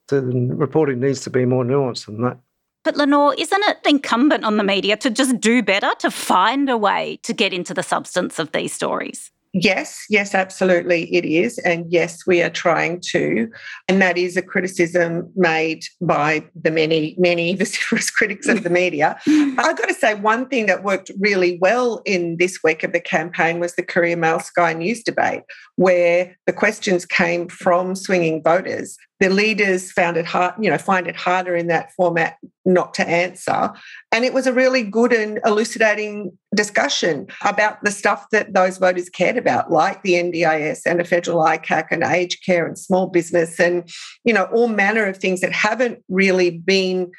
The 0.08 0.22
reporting 0.22 1.00
needs 1.02 1.22
to 1.22 1.30
be 1.30 1.46
more 1.46 1.66
nuanced 1.66 2.06
than 2.06 2.22
that. 2.22 2.38
But 2.84 2.96
Lenore, 2.96 3.36
isn't 3.38 3.64
it 3.66 3.78
incumbent 3.86 4.46
on 4.46 4.56
the 4.56 4.64
media 4.64 4.96
to 4.98 5.10
just 5.10 5.42
do 5.42 5.62
better, 5.62 5.90
to 6.00 6.10
find 6.10 6.70
a 6.70 6.78
way 6.78 7.20
to 7.24 7.34
get 7.34 7.52
into 7.52 7.74
the 7.74 7.84
substance 7.84 8.40
of 8.40 8.54
these 8.54 8.72
stories? 8.72 9.30
Yes, 9.60 10.06
yes, 10.10 10.36
absolutely 10.36 11.14
it 11.14 11.26
is. 11.26 11.58
And 11.60 11.86
yes, 11.92 12.28
we 12.28 12.44
are 12.44 12.50
trying 12.50 13.02
to. 13.12 13.50
And 13.88 14.02
that 14.02 14.18
is 14.18 14.38
a 14.38 14.42
criticism 14.42 15.32
made 15.36 15.84
by 16.00 16.44
the 16.54 16.70
many, 16.70 17.16
many 17.18 17.56
vociferous 17.58 18.12
critics 18.12 18.48
of 18.48 18.64
the 18.64 18.70
media. 18.70 19.18
I've 19.28 19.78
got 19.78 19.88
to 19.88 19.94
say, 19.94 20.14
one 20.14 20.48
thing 20.48 20.68
that 20.68 20.84
worked 20.84 21.12
really 21.20 21.58
well 21.60 22.02
in 22.06 22.38
this 22.38 22.60
week 22.64 22.84
of 22.84 22.94
the 22.94 23.00
campaign 23.00 23.60
was 23.60 23.76
the 23.76 23.84
Courier 23.84 24.18
Mail 24.18 24.40
Sky 24.40 24.74
News 24.74 25.02
debate, 25.02 25.42
where 25.76 26.38
the 26.46 26.54
questions 26.54 27.06
came 27.06 27.48
from 27.48 27.96
swinging 27.96 28.44
voters 28.44 28.98
the 29.20 29.30
leaders 29.30 29.92
found 29.92 30.18
it 30.18 30.26
hard, 30.26 30.54
you 30.60 30.70
know, 30.70 30.78
find 30.78 31.08
it 31.08 31.16
harder 31.16 31.56
in 31.56 31.68
that 31.68 31.92
format 31.94 32.38
not 32.66 32.94
to 32.96 33.08
answer. 33.08 33.72
And 34.12 34.26
it 34.26 34.34
was 34.34 34.46
a 34.46 34.54
really 34.54 34.84
good 34.84 35.12
and 35.12 35.40
elucidating 35.46 36.38
discussion 36.56 37.28
about 37.44 37.84
the 37.84 37.92
stuff 37.92 38.28
that 38.32 38.54
those 38.54 38.78
voters 38.78 39.10
cared 39.10 39.38
about, 39.38 39.72
like 39.72 40.04
the 40.04 40.14
NDIS 40.14 40.82
and 40.86 41.02
a 41.02 41.06
federal 41.06 41.44
ICAC 41.44 41.88
and 41.92 42.04
aged 42.04 42.46
care 42.46 42.68
and 42.68 42.78
small 42.78 43.08
business 43.08 43.60
and, 43.60 43.90
you 44.24 44.34
know, 44.34 44.46
all 44.46 44.68
manner 44.68 45.06
of 45.06 45.18
things 45.18 45.42
that 45.42 45.52
haven't 45.52 46.04
really 46.10 46.52
been 46.52 47.12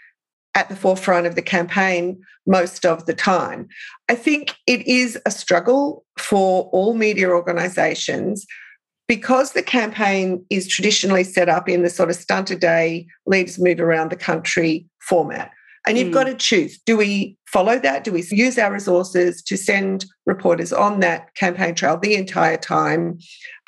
at 0.55 0.69
the 0.69 0.77
forefront 0.77 1.27
of 1.27 1.35
the 1.35 1.43
campaign 1.43 2.21
most 2.47 2.87
of 2.87 3.07
the 3.07 3.15
time. 3.15 3.69
I 4.09 4.15
think 4.15 4.55
it 4.67 4.87
is 4.87 5.19
a 5.27 5.31
struggle 5.31 6.05
for 6.17 6.65
all 6.73 6.95
media 6.95 7.29
organizations 7.29 8.47
because 9.09 9.53
the 9.53 9.63
campaign 9.63 10.45
is 10.51 10.69
traditionally 10.69 11.25
set 11.25 11.49
up 11.49 11.69
in 11.69 11.83
the 11.83 11.91
sort 11.91 12.11
of 12.11 12.17
stunt 12.17 12.51
a 12.51 12.57
day, 12.57 13.07
leaders 13.27 13.59
move 13.59 13.81
around 13.81 14.11
the 14.11 14.17
country 14.17 14.87
format. 15.01 15.51
And 15.87 15.97
you've 15.97 16.09
mm. 16.09 16.15
got 16.15 16.25
to 16.25 16.35
choose 16.35 16.79
do 16.85 16.97
we 16.99 17.37
follow 17.47 17.79
that? 17.79 18.05
Do 18.05 18.13
we 18.13 18.23
use 18.31 18.59
our 18.59 18.71
resources 18.71 19.43
to 19.43 19.57
send 19.57 20.05
reporters 20.27 20.73
on 20.73 21.01
that 21.01 21.35
campaign 21.35 21.75
trail 21.75 21.97
the 21.97 22.15
entire 22.15 22.59
time, 22.59 23.19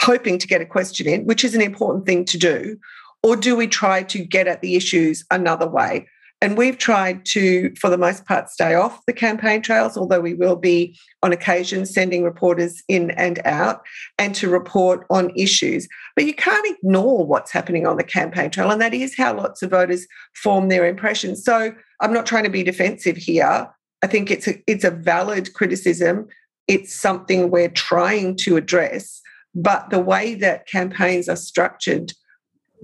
hoping 0.03 0.39
to 0.39 0.47
get 0.47 0.61
a 0.61 0.67
question 0.67 1.09
in, 1.09 1.25
which 1.25 1.45
is 1.45 1.55
an 1.55 1.63
important 1.63 2.05
thing 2.05 2.27
to 2.27 2.39
do? 2.39 2.77
Or 3.23 3.37
do 3.37 3.57
we 3.57 3.67
try 3.67 4.03
to 4.05 4.25
get 4.25 4.47
at 4.47 4.61
the 4.61 4.77
issues 4.77 5.25
another 5.31 5.69
way? 5.69 6.07
And 6.43 6.57
we've 6.57 6.79
tried 6.79 7.27
to, 7.27 7.75
for 7.75 7.91
the 7.91 7.99
most 7.99 8.25
part, 8.25 8.49
stay 8.49 8.75
off 8.75 9.05
the 9.05 9.13
campaign 9.13 9.61
trails, 9.61 9.97
although 9.97 10.21
we 10.21 10.33
will 10.33 10.57
be 10.57 10.99
on 11.23 11.33
occasion 11.33 11.85
sending 11.85 12.25
reporters 12.25 12.83
in 12.89 13.11
and 13.13 13.41
out 13.45 13.83
and 14.19 14.35
to 14.37 14.49
report 14.49 15.07
on 15.11 15.33
issues. 15.37 15.87
But 16.17 16.25
you 16.25 16.33
can't 16.33 16.67
ignore 16.67 17.27
what's 17.27 17.53
happening 17.53 17.87
on 17.87 17.99
the 17.99 18.05
campaign 18.05 18.51
trail. 18.51 18.71
And 18.71 18.81
that 18.81 18.95
is 18.95 19.15
how 19.17 19.37
lots 19.37 19.63
of 19.63 19.71
voters 19.71 20.07
form 20.35 20.69
their 20.69 20.87
impressions. 20.87 21.45
So 21.45 21.75
I'm 22.01 22.13
not 22.15 22.25
trying 22.25 22.45
to 22.45 22.51
be 22.51 22.63
defensive 22.63 23.19
here. 23.19 23.69
I 24.03 24.07
think 24.07 24.31
it's 24.31 24.49
a, 24.49 24.63
it's 24.67 24.85
a 24.85 24.91
valid 24.91 25.53
criticism. 25.53 26.27
It's 26.69 26.95
something 26.95 27.51
we're 27.51 27.69
trying 27.69 28.37
to 28.37 28.57
address. 28.57 29.21
But 29.55 29.91
the 29.91 30.01
way 30.01 30.37
that 30.37 30.67
campaigns 30.67 31.29
are 31.29 31.37
structured 31.37 32.15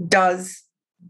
does, 0.08 0.62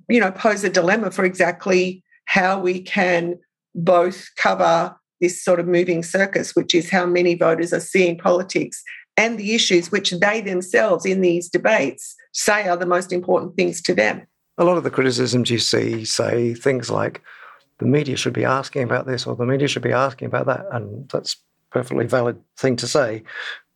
you 0.09 0.21
know, 0.21 0.31
pose 0.31 0.62
a 0.62 0.71
dilemma 0.71 1.11
for 1.11 1.25
exactly 1.25 2.05
how 2.26 2.59
we 2.59 2.80
can 2.80 3.38
both 3.75 4.28
cover 4.37 4.95
this 5.21 5.42
sort 5.42 5.59
of 5.59 5.66
moving 5.66 6.02
circus, 6.02 6.54
which 6.54 6.75
is 6.75 6.90
how 6.90 7.06
many 7.06 7.35
voters 7.35 7.73
are 7.73 7.80
seeing 7.80 8.18
politics 8.18 8.83
and 9.16 9.38
the 9.38 9.54
issues 9.54 9.90
which 9.90 10.11
they 10.11 10.40
themselves 10.40 11.06
in 11.06 11.21
these 11.21 11.49
debates 11.49 12.14
say 12.33 12.68
are 12.68 12.76
the 12.76 12.87
most 12.87 13.12
important 13.12 13.56
things 13.56 13.80
to 13.83 13.95
them. 13.95 14.26
A 14.59 14.64
lot 14.64 14.76
of 14.76 14.85
the 14.85 14.90
criticisms 14.90 15.50
you 15.50 15.59
see 15.59 16.04
say 16.04 16.54
things 16.54 16.90
like 16.90 17.23
the 17.78 17.87
media 17.87 18.16
should 18.16 18.33
be 18.33 18.45
asking 18.45 18.83
about 18.83 19.06
this 19.06 19.26
or 19.26 19.37
the 19.37 19.47
media 19.47 19.68
should 19.68 19.83
be 19.83 19.92
asking 19.92 20.26
about 20.26 20.47
that. 20.47 20.66
And 20.71 21.09
that's 21.11 21.37
perfectly 21.71 22.06
valid 22.06 22.40
thing 22.56 22.76
to 22.76 22.87
say. 22.87 23.23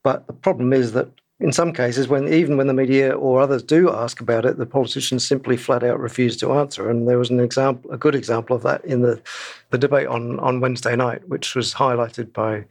But 0.02 0.26
the 0.26 0.32
problem 0.32 0.72
is 0.72 0.92
that 0.92 1.08
in 1.40 1.52
some 1.52 1.72
cases, 1.72 2.06
when 2.06 2.28
even 2.32 2.58
when 2.58 2.66
the 2.66 2.74
media 2.74 3.12
or 3.12 3.40
others 3.40 3.62
do 3.62 3.90
ask 3.90 4.20
about 4.20 4.44
it, 4.44 4.58
the 4.58 4.66
politicians 4.66 5.26
simply 5.26 5.56
flat 5.56 5.82
out 5.82 5.98
refuse 5.98 6.36
to 6.38 6.52
answer. 6.52 6.90
And 6.90 7.08
there 7.08 7.18
was 7.18 7.30
an 7.30 7.40
example, 7.40 7.90
a 7.90 7.96
good 7.96 8.14
example 8.14 8.54
of 8.54 8.62
that 8.62 8.84
in 8.84 9.00
the, 9.00 9.22
the 9.70 9.78
debate 9.78 10.06
on, 10.06 10.38
on 10.40 10.60
Wednesday 10.60 10.94
night, 10.94 11.26
which 11.28 11.54
was 11.54 11.72
highlighted 11.72 12.34
by 12.34 12.66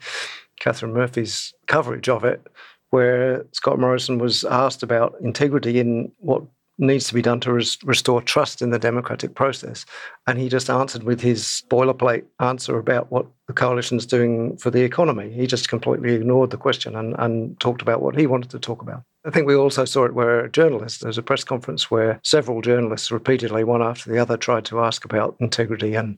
Katharine 0.60 0.94
Murphy's 0.94 1.52
coverage 1.66 2.10
of 2.10 2.24
it, 2.24 2.46
where 2.92 3.46
Scott 3.54 3.80
Morrison 3.80 4.20
was 4.20 4.44
asked 4.44 4.84
about 4.84 5.16
integrity 5.22 5.80
in 5.80 6.12
what 6.20 6.44
needs 6.80 7.08
to 7.08 7.14
be 7.14 7.22
done 7.22 7.40
to 7.42 7.54
res- 7.54 7.78
restore 7.84 8.22
trust 8.22 8.62
in 8.62 8.72
the 8.72 8.80
democratic 8.80 9.36
process. 9.36 9.86
And 10.26 10.40
he 10.40 10.50
just 10.50 10.70
answered 10.70 11.04
with 11.04 11.22
his 11.22 11.64
boilerplate 11.70 12.24
answer 12.40 12.78
about 12.78 13.12
what 13.12 13.28
the 13.48 13.54
coalition's 13.54 14.06
doing 14.06 14.58
for 14.58 14.72
the 14.72 14.82
economy. 14.82 15.30
He 15.32 15.46
just 15.46 15.70
completely 15.70 16.14
ignored 16.14 16.52
the 16.52 16.58
question 16.58 16.96
and, 16.96 17.16
and 17.20 17.60
talked 17.60 17.82
about 17.82 18.02
what 18.02 18.18
he 18.18 18.26
wanted 18.26 18.50
to 18.52 18.60
talk 18.60 18.82
about. 18.82 19.04
I 19.26 19.32
think 19.32 19.48
we 19.48 19.56
also 19.56 19.84
saw 19.86 20.06
it 20.06 20.14
where 20.14 20.48
journalists, 20.48 21.00
there 21.00 21.10
was 21.10 21.18
a 21.18 21.24
press 21.24 21.44
conference 21.44 21.92
where 21.92 22.20
several 22.24 22.62
journalists 22.62 23.12
repeatedly, 23.12 23.64
one 23.64 23.82
after 23.82 24.10
the 24.10 24.20
other, 24.20 24.38
tried 24.38 24.66
to 24.66 24.80
ask 24.80 25.04
about 25.04 25.36
integrity 25.40 25.96
and 25.96 26.18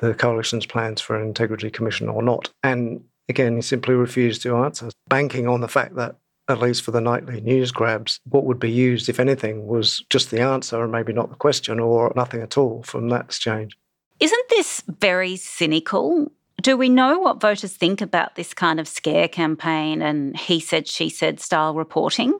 the 0.00 0.12
coalition's 0.14 0.66
plans 0.66 1.00
for 1.00 1.16
an 1.16 1.26
integrity 1.26 1.70
commission 1.70 2.08
or 2.08 2.22
not. 2.22 2.50
And 2.62 3.02
again, 3.28 3.56
he 3.56 3.62
simply 3.62 3.94
refused 3.94 4.42
to 4.42 4.56
answer, 4.56 4.90
banking 5.08 5.48
on 5.48 5.62
the 5.62 5.68
fact 5.68 5.96
that 5.96 6.16
at 6.48 6.60
least 6.60 6.82
for 6.82 6.90
the 6.90 7.00
nightly 7.00 7.40
news 7.40 7.72
grabs, 7.72 8.20
what 8.24 8.44
would 8.44 8.58
be 8.58 8.70
used, 8.70 9.08
if 9.08 9.18
anything, 9.18 9.66
was 9.66 10.04
just 10.10 10.30
the 10.30 10.40
answer 10.40 10.82
and 10.82 10.92
maybe 10.92 11.12
not 11.12 11.30
the 11.30 11.36
question 11.36 11.80
or 11.80 12.12
nothing 12.14 12.42
at 12.42 12.58
all 12.58 12.82
from 12.82 13.08
that 13.08 13.24
exchange. 13.24 13.76
Isn't 14.20 14.48
this 14.50 14.82
very 14.86 15.36
cynical? 15.36 16.30
Do 16.62 16.76
we 16.76 16.88
know 16.88 17.18
what 17.18 17.40
voters 17.40 17.74
think 17.74 18.00
about 18.00 18.36
this 18.36 18.54
kind 18.54 18.78
of 18.78 18.88
scare 18.88 19.28
campaign 19.28 20.02
and 20.02 20.36
he 20.36 20.60
said, 20.60 20.86
she 20.86 21.08
said 21.08 21.40
style 21.40 21.74
reporting? 21.74 22.38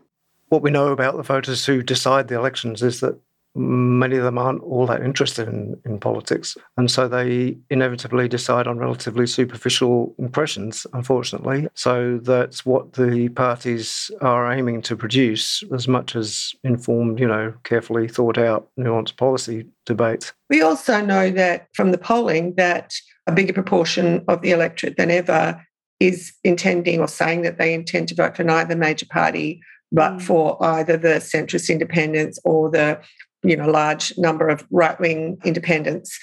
What 0.49 0.63
we 0.63 0.71
know 0.71 0.89
about 0.89 1.17
the 1.17 1.23
voters 1.23 1.65
who 1.65 1.83
decide 1.83 2.29
the 2.29 2.37
elections 2.37 2.83
is 2.83 3.01
that 3.01 3.19
many 3.55 4.17
of 4.17 4.25
them 4.25 4.39
aren't 4.39 4.63
all 4.63 4.87
that 4.87 5.03
interested 5.03 5.49
in, 5.49 5.81
in 5.85 5.99
politics. 5.99 6.57
And 6.77 6.91
so 6.91 7.09
they 7.09 7.57
inevitably 7.71 8.29
decide 8.29 8.67
on 8.67 8.79
relatively 8.79 9.27
superficial 9.27 10.15
impressions, 10.19 10.87
unfortunately. 10.93 11.69
So 11.75 12.19
that's 12.23 12.67
what 12.67 12.95
the 12.95 13.29
parties 13.31 14.11
are 14.21 14.53
aiming 14.53 14.83
to 14.83 14.97
produce 14.97 15.63
as 15.73 15.87
much 15.87 16.17
as 16.17 16.53
informed, 16.65 17.21
you 17.21 17.29
know, 17.29 17.55
carefully 17.65 18.09
thought 18.09 18.39
out, 18.39 18.69
nuanced 18.79 19.17
policy 19.17 19.67
debates. 19.87 20.33
We 20.51 20.63
also 20.63 21.05
know 21.05 21.31
that 21.31 21.69
from 21.75 21.93
the 21.93 21.99
polling 21.99 22.55
that 22.57 22.95
a 23.27 23.33
bigger 23.33 23.53
proportion 23.53 24.25
of 24.29 24.43
the 24.43 24.51
electorate 24.51 24.97
than 24.97 25.11
ever 25.11 25.65
is 26.01 26.33
intending 26.43 27.01
or 27.01 27.09
saying 27.09 27.43
that 27.43 27.59
they 27.59 27.73
intend 27.73 28.09
to 28.09 28.15
vote 28.15 28.37
for 28.37 28.45
neither 28.45 28.77
major 28.77 29.07
party 29.07 29.61
but 29.93 30.15
mm. 30.15 30.23
for 30.23 30.63
either 30.63 30.97
the 30.97 31.17
centrist 31.21 31.71
independents 31.71 32.39
or 32.45 32.71
the 32.71 33.01
you 33.45 33.57
know 33.57 33.69
large 33.69 34.17
number 34.17 34.49
of 34.49 34.67
right 34.71 34.99
wing 34.99 35.39
independents 35.45 36.19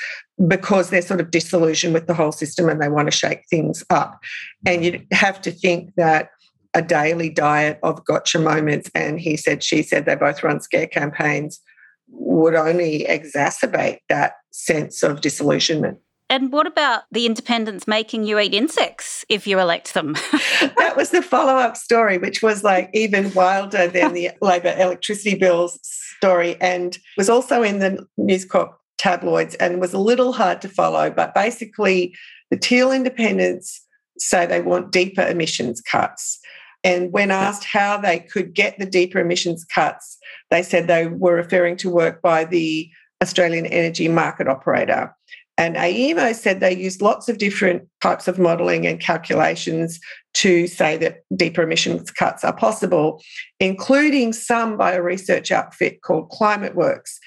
because 0.47 0.89
they're 0.89 1.01
sort 1.01 1.21
of 1.21 1.31
disillusioned 1.31 1.93
with 1.93 2.07
the 2.07 2.13
whole 2.13 2.31
system 2.31 2.67
and 2.67 2.81
they 2.81 2.89
want 2.89 3.07
to 3.07 3.15
shake 3.15 3.43
things 3.49 3.83
up. 3.89 4.19
And 4.65 4.83
you 4.83 5.05
have 5.11 5.39
to 5.41 5.51
think 5.51 5.93
that 5.95 6.29
a 6.73 6.81
daily 6.81 7.29
diet 7.29 7.79
of 7.83 8.03
gotcha 8.05 8.39
moments 8.39 8.89
and 8.95 9.19
he 9.19 9.37
said, 9.37 9.63
she 9.63 9.83
said, 9.83 10.05
they 10.05 10.15
both 10.15 10.41
run 10.41 10.61
scare 10.61 10.87
campaigns 10.87 11.59
would 12.09 12.55
only 12.55 13.05
exacerbate 13.07 13.99
that 14.09 14.33
sense 14.51 15.03
of 15.03 15.21
disillusionment. 15.21 15.97
And 16.31 16.49
what 16.49 16.65
about 16.65 17.03
the 17.11 17.25
independents 17.25 17.89
making 17.89 18.23
you 18.23 18.39
eat 18.39 18.53
insects 18.53 19.25
if 19.27 19.45
you 19.45 19.59
elect 19.59 19.93
them? 19.93 20.13
that 20.77 20.93
was 20.95 21.09
the 21.09 21.21
follow 21.21 21.55
up 21.55 21.75
story, 21.75 22.17
which 22.17 22.41
was 22.41 22.63
like 22.63 22.89
even 22.93 23.33
wilder 23.33 23.87
than 23.87 24.13
the 24.13 24.31
Labor 24.41 24.73
electricity 24.79 25.35
bills 25.35 25.77
story 25.83 26.55
and 26.61 26.97
was 27.17 27.29
also 27.29 27.63
in 27.63 27.79
the 27.79 28.07
News 28.15 28.45
Corp 28.45 28.71
tabloids 28.97 29.55
and 29.55 29.81
was 29.81 29.93
a 29.93 29.99
little 29.99 30.31
hard 30.31 30.61
to 30.61 30.69
follow. 30.69 31.09
But 31.09 31.35
basically, 31.35 32.15
the 32.49 32.57
Teal 32.57 32.93
independents 32.93 33.85
say 34.17 34.45
they 34.45 34.61
want 34.61 34.93
deeper 34.93 35.27
emissions 35.27 35.81
cuts. 35.81 36.39
And 36.81 37.11
when 37.11 37.29
asked 37.29 37.65
how 37.65 37.97
they 37.97 38.19
could 38.19 38.53
get 38.53 38.79
the 38.79 38.85
deeper 38.85 39.19
emissions 39.19 39.65
cuts, 39.65 40.17
they 40.49 40.63
said 40.63 40.87
they 40.87 41.07
were 41.07 41.35
referring 41.35 41.75
to 41.77 41.89
work 41.89 42.21
by 42.21 42.45
the 42.45 42.89
Australian 43.21 43.65
Energy 43.65 44.07
Market 44.07 44.47
Operator. 44.47 45.13
And 45.57 45.75
AEMO 45.75 46.33
said 46.33 46.59
they 46.59 46.75
used 46.75 47.01
lots 47.01 47.29
of 47.29 47.37
different 47.37 47.87
types 48.01 48.27
of 48.27 48.39
modelling 48.39 48.87
and 48.87 48.99
calculations 48.99 49.99
to 50.35 50.65
say 50.65 50.97
that 50.97 51.23
deeper 51.35 51.61
emissions 51.61 52.09
cuts 52.09 52.43
are 52.43 52.55
possible, 52.55 53.21
including 53.59 54.33
some 54.33 54.77
by 54.77 54.93
a 54.93 55.01
research 55.01 55.51
outfit 55.51 56.01
called 56.01 56.31
ClimateWorks. 56.31 57.17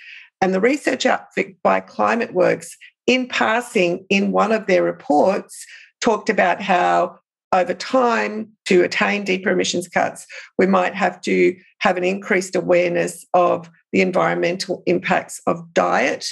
And 0.40 0.52
the 0.52 0.60
research 0.60 1.06
outfit 1.06 1.56
by 1.62 1.80
ClimateWorks, 1.80 2.70
in 3.06 3.28
passing, 3.28 4.06
in 4.08 4.32
one 4.32 4.52
of 4.52 4.66
their 4.66 4.82
reports, 4.82 5.66
talked 6.00 6.30
about 6.30 6.60
how 6.60 7.18
over 7.54 7.72
time, 7.72 8.50
to 8.64 8.82
attain 8.82 9.22
deeper 9.22 9.50
emissions 9.50 9.86
cuts, 9.86 10.26
we 10.58 10.66
might 10.66 10.94
have 10.94 11.20
to 11.20 11.56
have 11.78 11.96
an 11.96 12.02
increased 12.02 12.56
awareness 12.56 13.24
of 13.32 13.70
the 13.92 14.00
environmental 14.00 14.82
impacts 14.86 15.40
of 15.46 15.72
diet, 15.72 16.26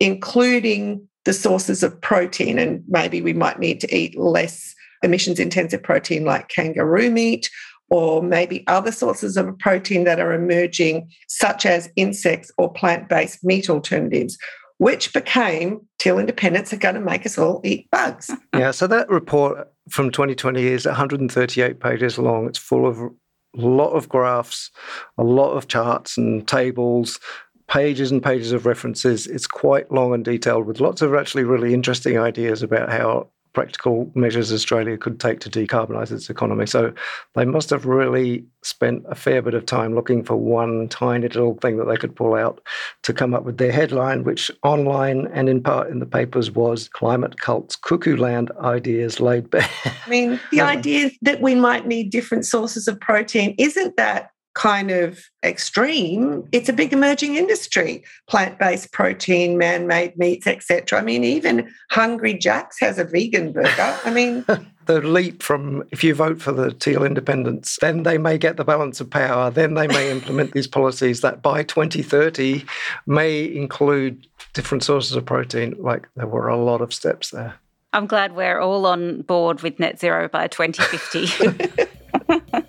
including 0.00 1.06
the 1.24 1.32
sources 1.32 1.82
of 1.82 2.00
protein. 2.00 2.58
And 2.58 2.82
maybe 2.88 3.20
we 3.20 3.32
might 3.32 3.58
need 3.58 3.80
to 3.80 3.94
eat 3.94 4.18
less 4.18 4.74
emissions 5.02 5.38
intensive 5.38 5.82
protein 5.82 6.24
like 6.24 6.48
kangaroo 6.48 7.10
meat 7.10 7.48
or 7.90 8.22
maybe 8.22 8.66
other 8.66 8.92
sources 8.92 9.36
of 9.36 9.58
protein 9.58 10.04
that 10.04 10.20
are 10.20 10.32
emerging, 10.32 11.10
such 11.28 11.64
as 11.64 11.88
insects 11.96 12.50
or 12.58 12.72
plant 12.72 13.08
based 13.08 13.42
meat 13.42 13.70
alternatives, 13.70 14.36
which 14.78 15.12
became 15.12 15.80
Teal 15.98 16.18
independence 16.18 16.72
are 16.72 16.78
going 16.78 16.94
to 16.94 17.00
make 17.00 17.26
us 17.26 17.38
all 17.38 17.60
eat 17.64 17.90
bugs. 17.90 18.30
Yeah, 18.54 18.72
so 18.72 18.86
that 18.88 19.08
report 19.08 19.72
from 19.88 20.10
2020 20.10 20.66
is 20.66 20.84
138 20.84 21.80
pages 21.80 22.18
long. 22.18 22.46
It's 22.46 22.58
full 22.58 22.86
of 22.86 22.98
a 22.98 23.10
lot 23.54 23.90
of 23.90 24.08
graphs, 24.08 24.70
a 25.16 25.22
lot 25.22 25.52
of 25.52 25.68
charts 25.68 26.18
and 26.18 26.46
tables, 26.46 27.18
pages 27.68 28.10
and 28.10 28.22
pages 28.22 28.52
of 28.52 28.66
references. 28.66 29.26
It's 29.26 29.46
quite 29.46 29.90
long 29.92 30.14
and 30.14 30.24
detailed 30.24 30.66
with 30.66 30.80
lots 30.80 31.02
of 31.02 31.14
actually 31.14 31.44
really 31.44 31.74
interesting 31.74 32.18
ideas 32.18 32.62
about 32.62 32.90
how 32.90 33.28
practical 33.52 34.10
measures 34.14 34.52
Australia 34.52 34.96
could 34.96 35.18
take 35.18 35.40
to 35.40 35.50
decarbonise 35.50 36.12
its 36.12 36.30
economy. 36.30 36.66
So 36.66 36.92
they 37.34 37.44
must 37.44 37.70
have 37.70 37.86
really 37.86 38.44
spent 38.62 39.04
a 39.08 39.14
fair 39.14 39.42
bit 39.42 39.54
of 39.54 39.66
time 39.66 39.94
looking 39.94 40.22
for 40.22 40.36
one 40.36 40.88
tiny 40.88 41.26
little 41.26 41.54
thing 41.54 41.76
that 41.78 41.86
they 41.86 41.96
could 41.96 42.14
pull 42.14 42.34
out 42.34 42.60
to 43.02 43.12
come 43.12 43.34
up 43.34 43.44
with 43.44 43.58
their 43.58 43.72
headline, 43.72 44.22
which 44.24 44.50
online 44.62 45.26
and 45.32 45.48
in 45.48 45.62
part 45.62 45.90
in 45.90 45.98
the 45.98 46.06
papers 46.06 46.50
was 46.50 46.88
Climate 46.88 47.40
Cults 47.40 47.74
Cuckoo 47.74 48.16
Land 48.16 48.52
Ideas 48.60 49.18
Laid 49.18 49.50
Bare. 49.50 49.68
I 49.84 50.08
mean, 50.08 50.38
the 50.52 50.60
idea 50.76 51.10
that 51.22 51.40
we 51.40 51.54
might 51.54 51.86
need 51.86 52.10
different 52.10 52.46
sources 52.46 52.86
of 52.86 53.00
protein 53.00 53.54
isn't 53.58 53.96
that 53.96 54.30
kind 54.58 54.90
of 54.90 55.20
extreme, 55.44 56.46
it's 56.50 56.68
a 56.68 56.72
big 56.72 56.92
emerging 56.92 57.36
industry. 57.36 58.02
Plant-based 58.28 58.92
protein, 58.92 59.56
man-made 59.56 60.18
meats, 60.18 60.48
etc. 60.48 60.98
I 60.98 61.02
mean, 61.02 61.22
even 61.22 61.72
Hungry 61.92 62.34
Jack's 62.34 62.80
has 62.80 62.98
a 62.98 63.04
vegan 63.04 63.52
burger. 63.52 63.98
I 64.04 64.10
mean, 64.10 64.44
the 64.86 65.00
leap 65.00 65.44
from 65.44 65.84
if 65.92 66.02
you 66.02 66.12
vote 66.12 66.42
for 66.42 66.50
the 66.50 66.72
Teal 66.72 67.04
independents, 67.04 67.78
then 67.80 68.02
they 68.02 68.18
may 68.18 68.36
get 68.36 68.56
the 68.56 68.64
balance 68.64 69.00
of 69.00 69.08
power. 69.08 69.48
Then 69.48 69.74
they 69.74 69.86
may 69.86 70.10
implement 70.10 70.52
these 70.52 70.66
policies 70.66 71.20
that 71.20 71.40
by 71.40 71.62
2030 71.62 72.64
may 73.06 73.44
include 73.54 74.26
different 74.54 74.82
sources 74.82 75.14
of 75.14 75.24
protein. 75.24 75.76
Like 75.78 76.08
there 76.16 76.26
were 76.26 76.48
a 76.48 76.56
lot 76.56 76.80
of 76.80 76.92
steps 76.92 77.30
there. 77.30 77.54
I'm 77.92 78.06
glad 78.06 78.34
we're 78.34 78.58
all 78.58 78.86
on 78.86 79.22
board 79.22 79.62
with 79.62 79.78
net 79.78 80.00
zero 80.00 80.28
by 80.28 80.48
2050. 80.48 81.84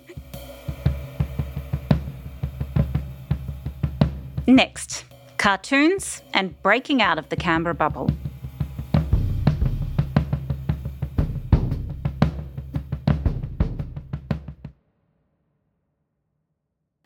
Next, 4.50 5.04
cartoons 5.38 6.22
and 6.34 6.60
breaking 6.60 7.00
out 7.00 7.20
of 7.20 7.28
the 7.28 7.36
Canberra 7.36 7.72
bubble. 7.72 8.10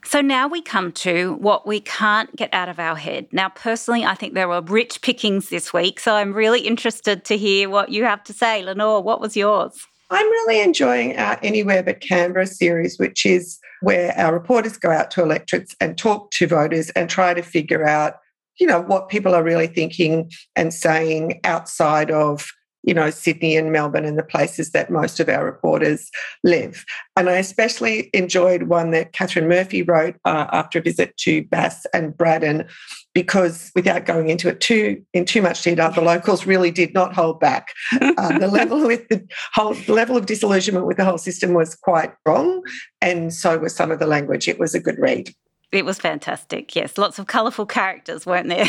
So 0.07 0.23
now 0.23 0.49
we 0.49 0.63
come 0.63 0.91
to 0.93 1.35
what 1.35 1.67
we 1.67 1.81
can't 1.81 2.35
get 2.35 2.49
out 2.55 2.71
of 2.71 2.79
our 2.79 2.97
head. 2.97 3.27
Now, 3.31 3.51
personally, 3.51 4.07
I 4.07 4.15
think 4.15 4.33
there 4.33 4.49
were 4.49 4.63
rich 4.63 5.03
pickings 5.03 5.51
this 5.51 5.71
week, 5.71 6.01
so 6.01 6.15
I'm 6.15 6.33
really 6.33 6.61
interested 6.61 7.27
to 7.27 7.37
hear 7.37 7.69
what 7.69 7.91
you 7.91 8.05
have 8.05 8.25
to 8.25 8.33
say. 8.33 8.63
Lenore, 8.63 9.03
what 9.03 9.21
was 9.21 9.37
yours? 9.37 9.87
I'm 10.11 10.27
really 10.27 10.63
enjoying 10.63 11.19
our 11.19 11.39
Anywhere 11.43 11.83
But 11.83 12.01
Canberra 12.01 12.47
series, 12.47 12.99
which 12.99 13.27
is 13.27 13.59
where 13.85 14.17
our 14.19 14.33
reporters 14.33 14.77
go 14.77 14.91
out 14.91 15.11
to 15.13 15.23
electorates 15.23 15.75
and 15.81 15.97
talk 15.99 16.31
to 16.33 16.47
voters 16.47 16.91
and 16.91 17.09
try 17.09 17.35
to 17.35 17.43
figure 17.43 17.87
out, 17.87 18.15
you 18.59 18.67
know, 18.67 18.81
what 18.81 19.09
people 19.09 19.35
are 19.35 19.43
really 19.43 19.67
thinking 19.67 20.31
and 20.57 20.73
saying 20.73 21.41
outside 21.45 22.11
of 22.11 22.51
you 22.85 22.95
know, 22.95 23.11
Sydney 23.11 23.57
and 23.57 23.73
Melbourne 23.73 24.05
and 24.05 24.19
the 24.19 24.23
places 24.23 24.71
that 24.71 24.91
most 24.91 25.19
of 25.19 25.29
our 25.29 25.45
reporters 25.45 26.11
live. 26.43 26.85
And 27.17 27.29
I 27.29 27.35
especially 27.35 28.11
enjoyed 28.13 28.65
one 28.65 28.91
that 28.91 29.13
Katharine 29.13 29.49
Murphy 29.49 29.83
wrote 29.83 30.17
uh, 30.25 30.47
after 30.53 30.79
a 30.79 30.83
visit 30.83 31.17
to 31.19 31.45
Bass 31.45 31.87
and 31.95 32.17
Braddon, 32.17 32.69
because 33.15 33.73
without 33.75 34.05
going 34.05 34.29
into 34.29 34.49
it 34.49 34.61
too 34.61 35.03
in 35.15 35.25
too 35.25 35.41
much 35.41 35.63
detail, 35.63 35.91
the 35.93 36.03
locals 36.03 36.47
really 36.47 36.71
did 36.71 36.93
not 36.93 37.15
hold 37.15 37.41
back. 37.41 37.73
Uh, 38.17 38.39
the 38.39 38.47
level 38.47 38.87
with 38.87 39.07
the 39.09 39.27
whole 39.55 39.75
the 39.75 39.93
level 39.93 40.17
of 40.17 40.27
disillusionment 40.27 40.87
with 40.87 40.97
the 40.97 41.05
whole 41.05 41.19
system 41.19 41.53
was 41.53 41.75
quite 41.75 42.13
wrong, 42.27 42.63
and 43.01 43.35
so 43.35 43.59
was 43.59 43.75
some 43.75 43.91
of 43.91 43.99
the 43.99 44.07
language. 44.07 44.47
It 44.47 44.59
was 44.59 44.75
a 44.75 44.81
good 44.81 44.99
read. 44.99 45.35
It 45.73 45.85
was 45.85 45.99
fantastic. 45.99 46.77
Yes, 46.77 46.97
lots 46.97 47.19
of 47.19 47.27
colourful 47.27 47.67
characters, 47.67 48.25
weren't 48.25 48.49
there? 48.49 48.67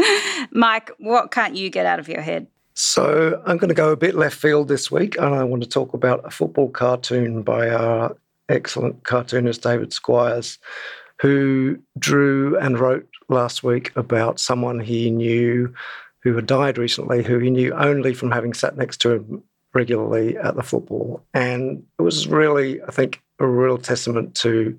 Mike, 0.52 0.90
what 0.98 1.30
can't 1.30 1.54
you 1.54 1.70
get 1.70 1.86
out 1.86 2.00
of 2.00 2.08
your 2.08 2.20
head? 2.20 2.48
So 2.80 3.42
I'm 3.44 3.56
going 3.56 3.70
to 3.70 3.74
go 3.74 3.90
a 3.90 3.96
bit 3.96 4.14
left 4.14 4.36
field 4.36 4.68
this 4.68 4.88
week, 4.88 5.18
and 5.18 5.34
I 5.34 5.42
want 5.42 5.64
to 5.64 5.68
talk 5.68 5.94
about 5.94 6.24
a 6.24 6.30
football 6.30 6.70
cartoon 6.70 7.42
by 7.42 7.70
our 7.70 8.16
excellent 8.48 9.02
cartoonist 9.02 9.64
David 9.64 9.92
Squires, 9.92 10.60
who 11.20 11.76
drew 11.98 12.56
and 12.56 12.78
wrote 12.78 13.08
last 13.28 13.64
week 13.64 13.90
about 13.96 14.38
someone 14.38 14.78
he 14.78 15.10
knew 15.10 15.74
who 16.22 16.36
had 16.36 16.46
died 16.46 16.78
recently, 16.78 17.24
who 17.24 17.40
he 17.40 17.50
knew 17.50 17.72
only 17.72 18.14
from 18.14 18.30
having 18.30 18.54
sat 18.54 18.76
next 18.76 18.98
to 18.98 19.10
him 19.10 19.42
regularly 19.74 20.36
at 20.36 20.54
the 20.54 20.62
football. 20.62 21.20
And 21.34 21.82
it 21.98 22.02
was 22.02 22.28
really, 22.28 22.80
I 22.82 22.92
think, 22.92 23.20
a 23.40 23.46
real 23.48 23.78
testament 23.78 24.36
to 24.36 24.78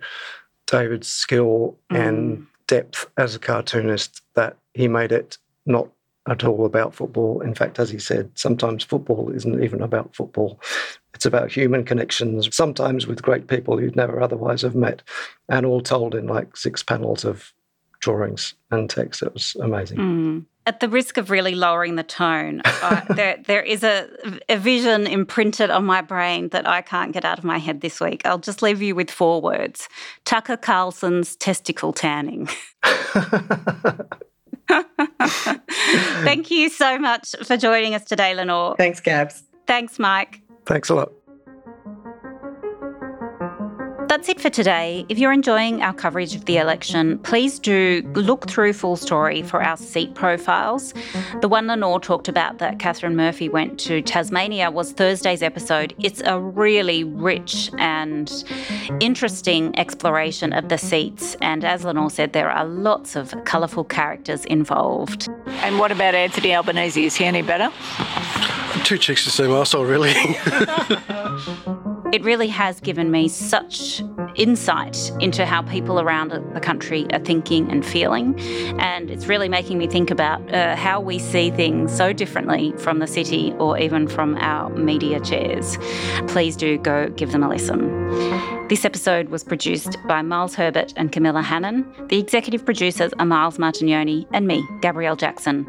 David's 0.68 1.10
skill 1.10 1.78
mm. 1.92 2.00
and 2.00 2.48
depth 2.66 3.10
as 3.18 3.36
a 3.36 3.40
cartoonist 3.40 4.22
that 4.36 4.56
he 4.74 4.88
made 4.88 5.12
it 5.12 5.38
not 5.66 5.90
at 6.30 6.44
all 6.44 6.66
about 6.66 6.94
football. 6.94 7.42
In 7.42 7.54
fact, 7.56 7.80
as 7.80 7.90
he 7.90 8.00
said, 8.00 8.32
sometimes 8.36 8.84
football 8.84 9.32
isn't 9.34 9.64
even 9.64 9.82
about 9.82 10.16
football. 10.16 10.62
It's 11.14 11.26
about 11.26 11.52
human 11.52 11.84
connections, 11.84 12.56
sometimes 12.56 13.08
with 13.08 13.22
great 13.22 13.48
people 13.48 13.82
you'd 13.82 13.96
never 13.96 14.22
otherwise 14.22 14.62
have 14.62 14.76
met, 14.76 15.02
and 15.50 15.66
all 15.66 15.82
told 15.82 16.16
in 16.16 16.28
like 16.28 16.56
six 16.56 16.84
panels 16.84 17.26
of 17.26 17.54
drawings 18.00 18.54
and 18.72 18.90
text. 18.90 19.22
It 19.22 19.34
was 19.34 19.56
amazing. 19.62 19.98
Mm. 19.98 20.46
At 20.66 20.82
the 20.82 20.90
risk 20.90 21.18
of 21.18 21.32
really 21.32 21.56
lowering 21.56 21.96
the 21.96 22.04
tone, 22.04 22.62
uh, 22.64 23.02
there 23.16 23.38
there 23.48 23.64
is 23.64 23.84
a, 23.84 24.08
a 24.48 24.58
vision 24.58 25.08
imprinted 25.08 25.72
on 25.72 25.84
my 25.84 26.02
brain 26.02 26.50
that 26.50 26.68
I 26.68 26.82
can't 26.82 27.12
get 27.12 27.26
out 27.26 27.40
of 27.40 27.44
my 27.44 27.58
head 27.58 27.82
this 27.82 28.00
week. 28.00 28.22
I'll 28.26 28.38
just 28.38 28.62
leave 28.62 28.82
you 28.82 28.94
with 28.94 29.10
four 29.10 29.42
words: 29.42 29.90
Tucker 30.26 30.58
Carlson's 30.58 31.36
testicle 31.36 31.92
tanning. 31.92 32.50
Thank 36.24 36.52
you 36.52 36.70
so 36.70 36.98
much 36.98 37.36
for 37.44 37.58
joining 37.58 37.96
us 37.96 38.04
today, 38.04 38.34
Lenore. 38.34 38.76
Thanks, 38.78 39.00
Gabs. 39.00 39.44
Thanks, 39.68 40.00
Mike. 40.00 40.42
Thanks 40.66 40.90
a 40.90 40.96
lot. 40.96 41.12
That's 44.10 44.28
it 44.28 44.42
for 44.42 44.50
today. 44.50 45.06
If 45.08 45.20
you're 45.20 45.32
enjoying 45.32 45.84
our 45.84 45.94
coverage 45.94 46.34
of 46.34 46.46
the 46.46 46.58
election, 46.58 47.20
please 47.20 47.60
do 47.60 48.02
look 48.16 48.50
through 48.50 48.74
Full 48.74 48.96
Story 48.96 49.44
for 49.44 49.62
our 49.62 49.78
seat 49.78 50.16
profiles. 50.16 50.96
The 51.42 51.48
one 51.48 51.68
Lenore 51.68 52.00
talked 52.00 52.28
about 52.28 52.58
that 52.58 52.80
Katharine 52.80 53.16
Murphy 53.16 53.50
went 53.50 53.80
to 53.82 54.02
Tasmania 54.02 54.72
was 54.72 54.94
Thursday's 54.94 55.44
episode. 55.44 55.94
It's 56.00 56.24
a 56.26 56.40
really 56.40 57.04
rich 57.04 57.70
and 57.78 58.44
interesting 59.00 59.78
exploration 59.78 60.54
of 60.54 60.70
the 60.70 60.80
seats. 60.80 61.36
And 61.40 61.64
as 61.64 61.86
Lenore 61.86 62.10
said, 62.10 62.34
there 62.34 62.50
are 62.50 62.66
lots 62.66 63.16
of 63.16 63.36
colourful 63.46 63.84
characters 63.84 64.44
involved. 64.46 65.30
And 65.46 65.78
what 65.78 65.92
about 65.92 66.16
Anthony 66.16 66.56
Albanese? 66.56 67.06
Is 67.06 67.16
he 67.16 67.26
any 67.26 67.44
better? 67.44 67.72
Two 68.86 68.98
chicks 68.98 69.24
to 69.26 69.30
same 69.30 69.52
arsehole, 69.52 69.88
really. 69.88 70.16
It 72.12 72.24
really 72.24 72.48
has 72.48 72.80
given 72.80 73.12
me 73.12 73.28
such 73.28 74.02
insight 74.36 75.12
into 75.20 75.46
how 75.46 75.62
people 75.62 76.00
around 76.00 76.32
the 76.32 76.60
country 76.60 77.06
are 77.14 77.20
thinking 77.20 77.72
and 77.72 77.86
feeling. 77.86 78.40
And 78.80 79.12
it's 79.12 79.28
really 79.28 79.48
making 79.48 79.78
me 79.78 79.86
think 79.86 80.10
about 80.10 80.52
uh, 80.52 80.76
how 80.76 81.00
we 81.00 81.20
see 81.20 81.52
things 81.52 81.96
so 81.96 82.12
differently 82.12 82.74
from 82.78 82.98
the 82.98 83.08
city 83.08 83.54
or 83.60 83.78
even 83.78 84.08
from 84.08 84.38
our 84.38 84.70
media 84.72 85.20
chairs. 85.20 85.78
Please 86.28 86.56
do 86.56 86.80
go 86.80 87.10
give 87.10 87.32
them 87.32 87.44
a 87.44 87.50
listen. 87.50 88.59
This 88.70 88.86
episode 88.86 89.30
was 89.30 89.44
produced 89.44 89.98
by 90.08 90.22
Miles 90.22 90.54
Herbert 90.54 90.94
and 90.96 91.12
Camilla 91.12 91.42
Hannan. 91.42 91.92
The 92.10 92.20
executive 92.20 92.64
producers 92.64 93.12
are 93.18 93.26
Miles 93.26 93.58
Martignoni 93.58 94.28
and 94.32 94.46
me, 94.46 94.64
Gabrielle 94.82 95.16
Jackson. 95.16 95.68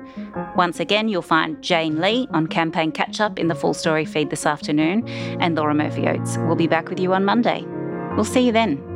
Once 0.54 0.80
again, 0.80 1.08
you'll 1.08 1.22
find 1.22 1.62
Jane 1.62 1.98
Lee 1.98 2.28
on 2.32 2.46
Campaign 2.46 2.92
Catch 2.92 3.18
Up 3.18 3.38
in 3.38 3.48
the 3.48 3.54
full 3.54 3.72
story 3.72 4.04
feed 4.04 4.28
this 4.28 4.44
afternoon, 4.44 5.08
and 5.08 5.56
Laura 5.56 5.74
Murphy 5.74 6.06
Oates 6.08 6.36
will 6.46 6.56
be 6.56 6.66
back 6.66 6.90
with 6.90 7.00
you 7.00 7.14
on 7.14 7.24
Monday. 7.24 7.64
We'll 8.16 8.24
see 8.26 8.44
you 8.44 8.52
then. 8.52 8.89